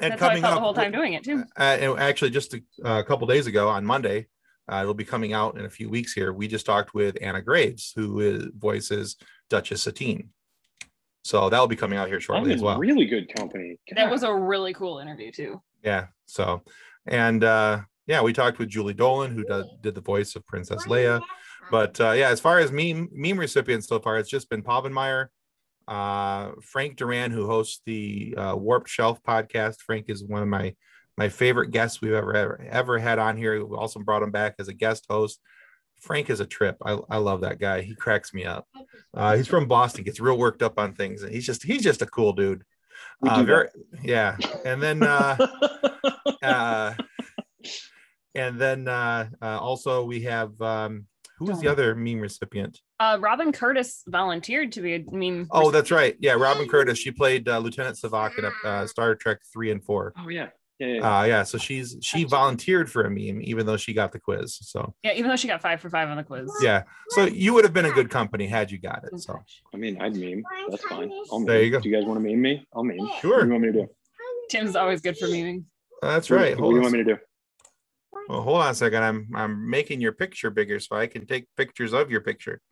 [0.00, 1.44] and That's how I coming felt up the whole time doing it too.
[1.58, 4.28] uh, and actually just a, a couple days ago on Monday,
[4.72, 6.32] uh, it'll be coming out in a few weeks here.
[6.32, 9.16] We just talked with Anna Graves, who is, voices
[9.50, 10.30] Duchess Satine.
[11.22, 12.78] So that'll be coming out here I'm shortly as well.
[12.78, 13.78] really good company.
[13.94, 15.60] That was a really cool interview too.
[15.84, 16.06] yeah.
[16.26, 16.62] So,
[17.06, 20.86] and uh, yeah, we talked with Julie Dolan, who did, did the voice of Princess
[20.86, 21.20] Leia.
[21.70, 25.28] But uh, yeah, as far as meme meme recipients so far, it's just been Povenmire,
[25.86, 29.76] uh, Frank Duran, who hosts the uh, Warped Shelf podcast.
[29.80, 30.74] Frank is one of my
[31.16, 33.64] my favorite guests we've ever ever, ever had on here.
[33.64, 35.40] We also brought him back as a guest host.
[36.00, 36.76] Frank is a trip.
[36.84, 37.82] I, I love that guy.
[37.82, 38.66] He cracks me up.
[39.14, 42.02] Uh, he's from Boston, gets real worked up on things, and he's just he's just
[42.02, 42.64] a cool dude.
[43.26, 43.68] Uh, do very
[44.02, 44.36] yeah.
[44.64, 45.36] And then uh,
[46.42, 46.94] uh,
[48.34, 51.06] and then uh, uh, also we have um,
[51.38, 52.80] who was the other meme recipient?
[52.98, 55.48] Uh, Robin Curtis volunteered to be a meme.
[55.50, 56.14] Oh, that's right.
[56.20, 56.98] Yeah, Robin Curtis.
[56.98, 60.12] She played uh, Lieutenant Saavik in uh, Star Trek three and four.
[60.18, 60.48] oh yeah.
[60.80, 61.18] Yeah, yeah.
[61.20, 64.56] Uh, yeah, so she's she volunteered for a meme, even though she got the quiz.
[64.62, 66.50] So yeah, even though she got five for five on the quiz.
[66.62, 69.20] yeah, so you would have been a good company had you got it.
[69.20, 69.38] So
[69.74, 70.42] I mean, I'd meme.
[70.70, 71.12] That's fine.
[71.30, 71.46] I'll meme.
[71.46, 71.80] There you go.
[71.80, 72.66] Do you guys want to meme me?
[72.74, 72.96] I'll meme.
[72.96, 73.06] Sure.
[73.06, 73.88] What sure, do you want me to do?
[74.48, 75.64] Tim's always good for memeing.
[76.00, 76.50] that's What- right.
[76.52, 77.18] What, do Hold you on, want me to do?
[78.28, 79.02] well, hold on a second.
[79.02, 82.62] I'm I'm making your picture bigger so I can take pictures of your picture.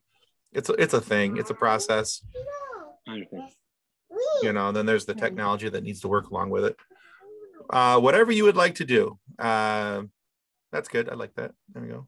[0.55, 1.37] It's a, it's a thing.
[1.37, 2.23] It's a process.
[3.07, 3.51] I understand.
[4.43, 6.77] you know then there's the technology that needs to work along with it
[7.71, 10.03] uh whatever you would like to do uh
[10.73, 12.07] that's good i like that there we go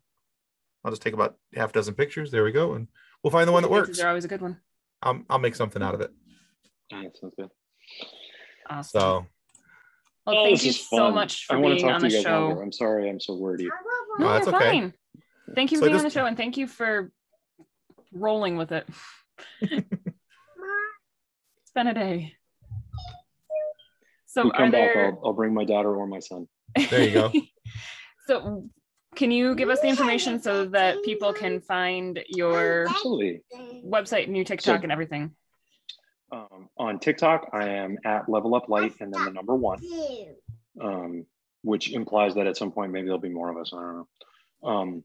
[0.84, 2.88] i'll just take about half a dozen pictures there we go and
[3.22, 4.56] we'll find the one that Pictures works are always a good one.
[5.02, 6.10] i'll, I'll make something out of it
[6.90, 7.50] that sounds good.
[8.68, 9.00] Awesome.
[9.00, 9.26] so
[10.26, 11.14] well, Oh, thank this you so fun.
[11.14, 12.56] much I for want being to talk on to the you guys longer.
[12.56, 12.62] show.
[12.62, 13.64] I'm sorry, I'm so wordy.
[14.18, 14.70] No, Oh, that's you're okay.
[14.70, 14.94] fine.
[15.54, 17.10] Thank you So for being on the show and thank you for
[18.12, 18.88] rolling with it.
[21.62, 22.34] It's been a day.
[24.32, 26.46] So we are come back, I'll, I'll bring my daughter or my son.
[26.88, 27.32] There you go.
[28.28, 28.68] so
[29.16, 33.42] can you give us the information so that people can find your Absolutely.
[33.84, 35.34] website and your TikTok So- and everything?
[36.32, 39.80] Um, on TikTok, I am at Level Up Light and then the number one,
[40.80, 41.26] um,
[41.62, 43.72] which implies that at some point maybe there'll be more of us.
[43.74, 44.06] I don't know.
[44.68, 45.02] Um,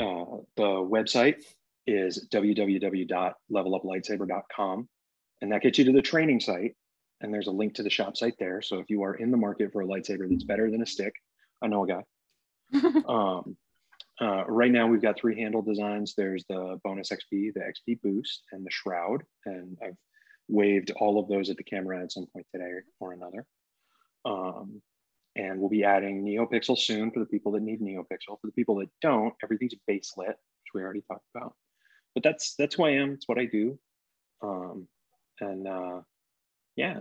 [0.00, 0.24] Uh,
[0.56, 0.64] the
[0.96, 1.42] website
[1.86, 4.88] is www.leveluplightsaber.com,
[5.40, 6.76] and that gets you to the training site.
[7.20, 8.62] And there's a link to the shop site there.
[8.62, 11.14] So if you are in the market for a lightsaber that's better than a stick,
[11.60, 12.04] I know a guy.
[13.08, 13.56] um,
[14.20, 16.14] uh, right now, we've got three handle designs.
[16.16, 19.22] There's the bonus XP, the XP boost, and the shroud.
[19.46, 19.96] And I've
[20.48, 23.44] waved all of those at the camera at some point today or another.
[24.24, 24.82] Um,
[25.36, 28.40] and we'll be adding NeoPixel soon for the people that need NeoPixel.
[28.40, 31.54] For the people that don't, everything's base lit, which we already talked about.
[32.14, 33.12] But that's that's who I am.
[33.12, 33.78] It's what I do.
[34.42, 34.88] Um,
[35.40, 36.00] and uh,
[36.78, 37.00] yeah.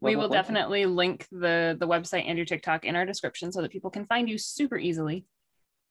[0.00, 3.70] we will definitely link the the website and your TikTok in our description so that
[3.70, 5.24] people can find you super easily.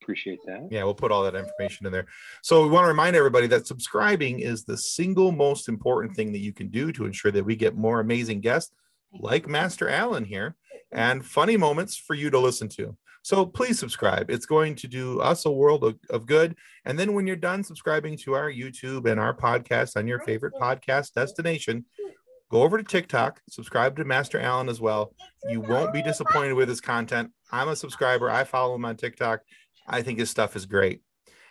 [0.02, 0.68] appreciate that.
[0.70, 2.08] Yeah, we'll put all that information in there.
[2.42, 6.40] So we want to remind everybody that subscribing is the single most important thing that
[6.40, 8.74] you can do to ensure that we get more amazing guests
[9.20, 10.56] like Master Allen here
[10.92, 12.96] and funny moments for you to listen to.
[13.24, 14.30] So please subscribe.
[14.30, 16.58] It's going to do us a world of, of good.
[16.84, 20.54] And then when you're done subscribing to our YouTube and our podcast on your favorite
[20.62, 21.86] podcast destination,
[22.54, 25.16] go over to TikTok, subscribe to Master Allen as well.
[25.50, 27.32] You won't be disappointed with his content.
[27.52, 28.30] I'm a subscriber.
[28.30, 29.40] I follow him on TikTok.
[29.88, 31.02] I think his stuff is great.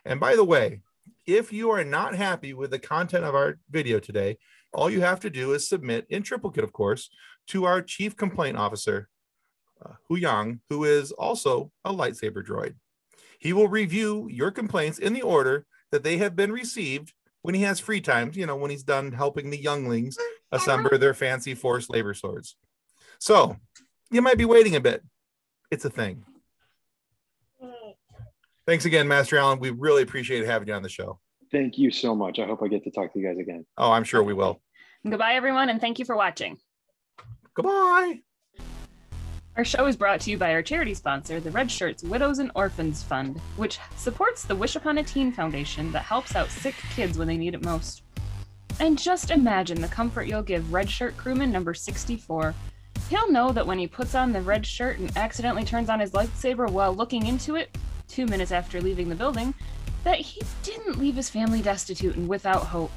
[0.04, 0.82] And by the way,
[1.26, 4.38] if you are not happy with the content of our video today,
[4.72, 7.10] all you have to do is submit in triplicate, of course,
[7.48, 9.08] to our chief complaint officer,
[9.84, 12.76] uh, Huyang, who is also a lightsaber droid.
[13.40, 17.62] He will review your complaints in the order that they have been received when he
[17.62, 20.16] has free time, you know, when he's done helping the younglings
[20.52, 22.56] assemble their fancy force labor swords.
[23.18, 23.56] So
[24.10, 25.02] you might be waiting a bit.
[25.70, 26.24] It's a thing.
[28.66, 29.58] Thanks again, Master Allen.
[29.58, 31.18] We really appreciate having you on the show.
[31.50, 32.38] Thank you so much.
[32.38, 33.66] I hope I get to talk to you guys again.
[33.76, 34.60] Oh, I'm sure we will.
[35.08, 36.58] Goodbye, everyone, and thank you for watching.
[37.54, 38.20] Goodbye.
[39.56, 42.50] Our show is brought to you by our charity sponsor, the Red Shirts Widows and
[42.54, 47.18] Orphans Fund, which supports the Wish Upon a Teen Foundation that helps out sick kids
[47.18, 48.02] when they need it most.
[48.80, 52.54] And just imagine the comfort you'll give Red Shirt crewman number 64.
[53.08, 56.12] He'll know that when he puts on the red shirt and accidentally turns on his
[56.12, 57.76] lightsaber while looking into it,
[58.08, 59.54] two minutes after leaving the building,
[60.04, 62.90] that he didn't leave his family destitute and without hope,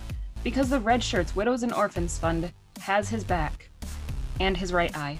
[0.43, 3.69] because the Red Shirts Widows and Orphans Fund has his back
[4.39, 5.17] and his right eye.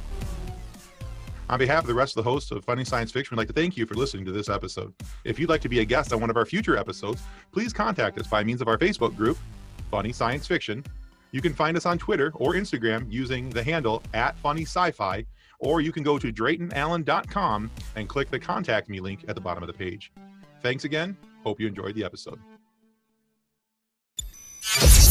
[1.48, 3.54] On behalf of the rest of the hosts of Funny Science Fiction, we'd like to
[3.54, 4.94] thank you for listening to this episode.
[5.24, 8.18] If you'd like to be a guest on one of our future episodes, please contact
[8.18, 9.38] us by means of our Facebook group,
[9.92, 10.84] Funny Science Fiction.
[11.32, 15.26] You can find us on Twitter or Instagram using the handle at Funny Sci-Fi,
[15.60, 19.64] or you can go to DraytonAllen.com and click the Contact Me link at the bottom
[19.64, 20.12] of the page.
[20.62, 21.18] Thanks again.
[21.44, 22.40] Hope you enjoyed the episode.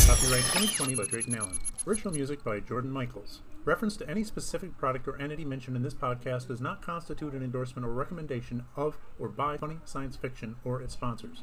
[0.07, 1.59] Copyright 2020 by Drayton Allen.
[1.87, 3.41] Original music by Jordan Michaels.
[3.65, 7.43] Reference to any specific product or entity mentioned in this podcast does not constitute an
[7.43, 11.43] endorsement or recommendation of or by Funny Science Fiction or its sponsors.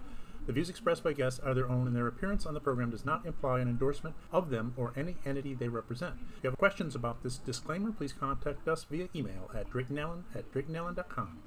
[0.52, 3.06] The views expressed by guests are their own, and their appearance on the program does
[3.06, 6.16] not imply an endorsement of them or any entity they represent.
[6.39, 10.52] If you have questions about this disclaimer, please contact us via email at draytonallen at
[10.52, 11.43] draytonallen.com.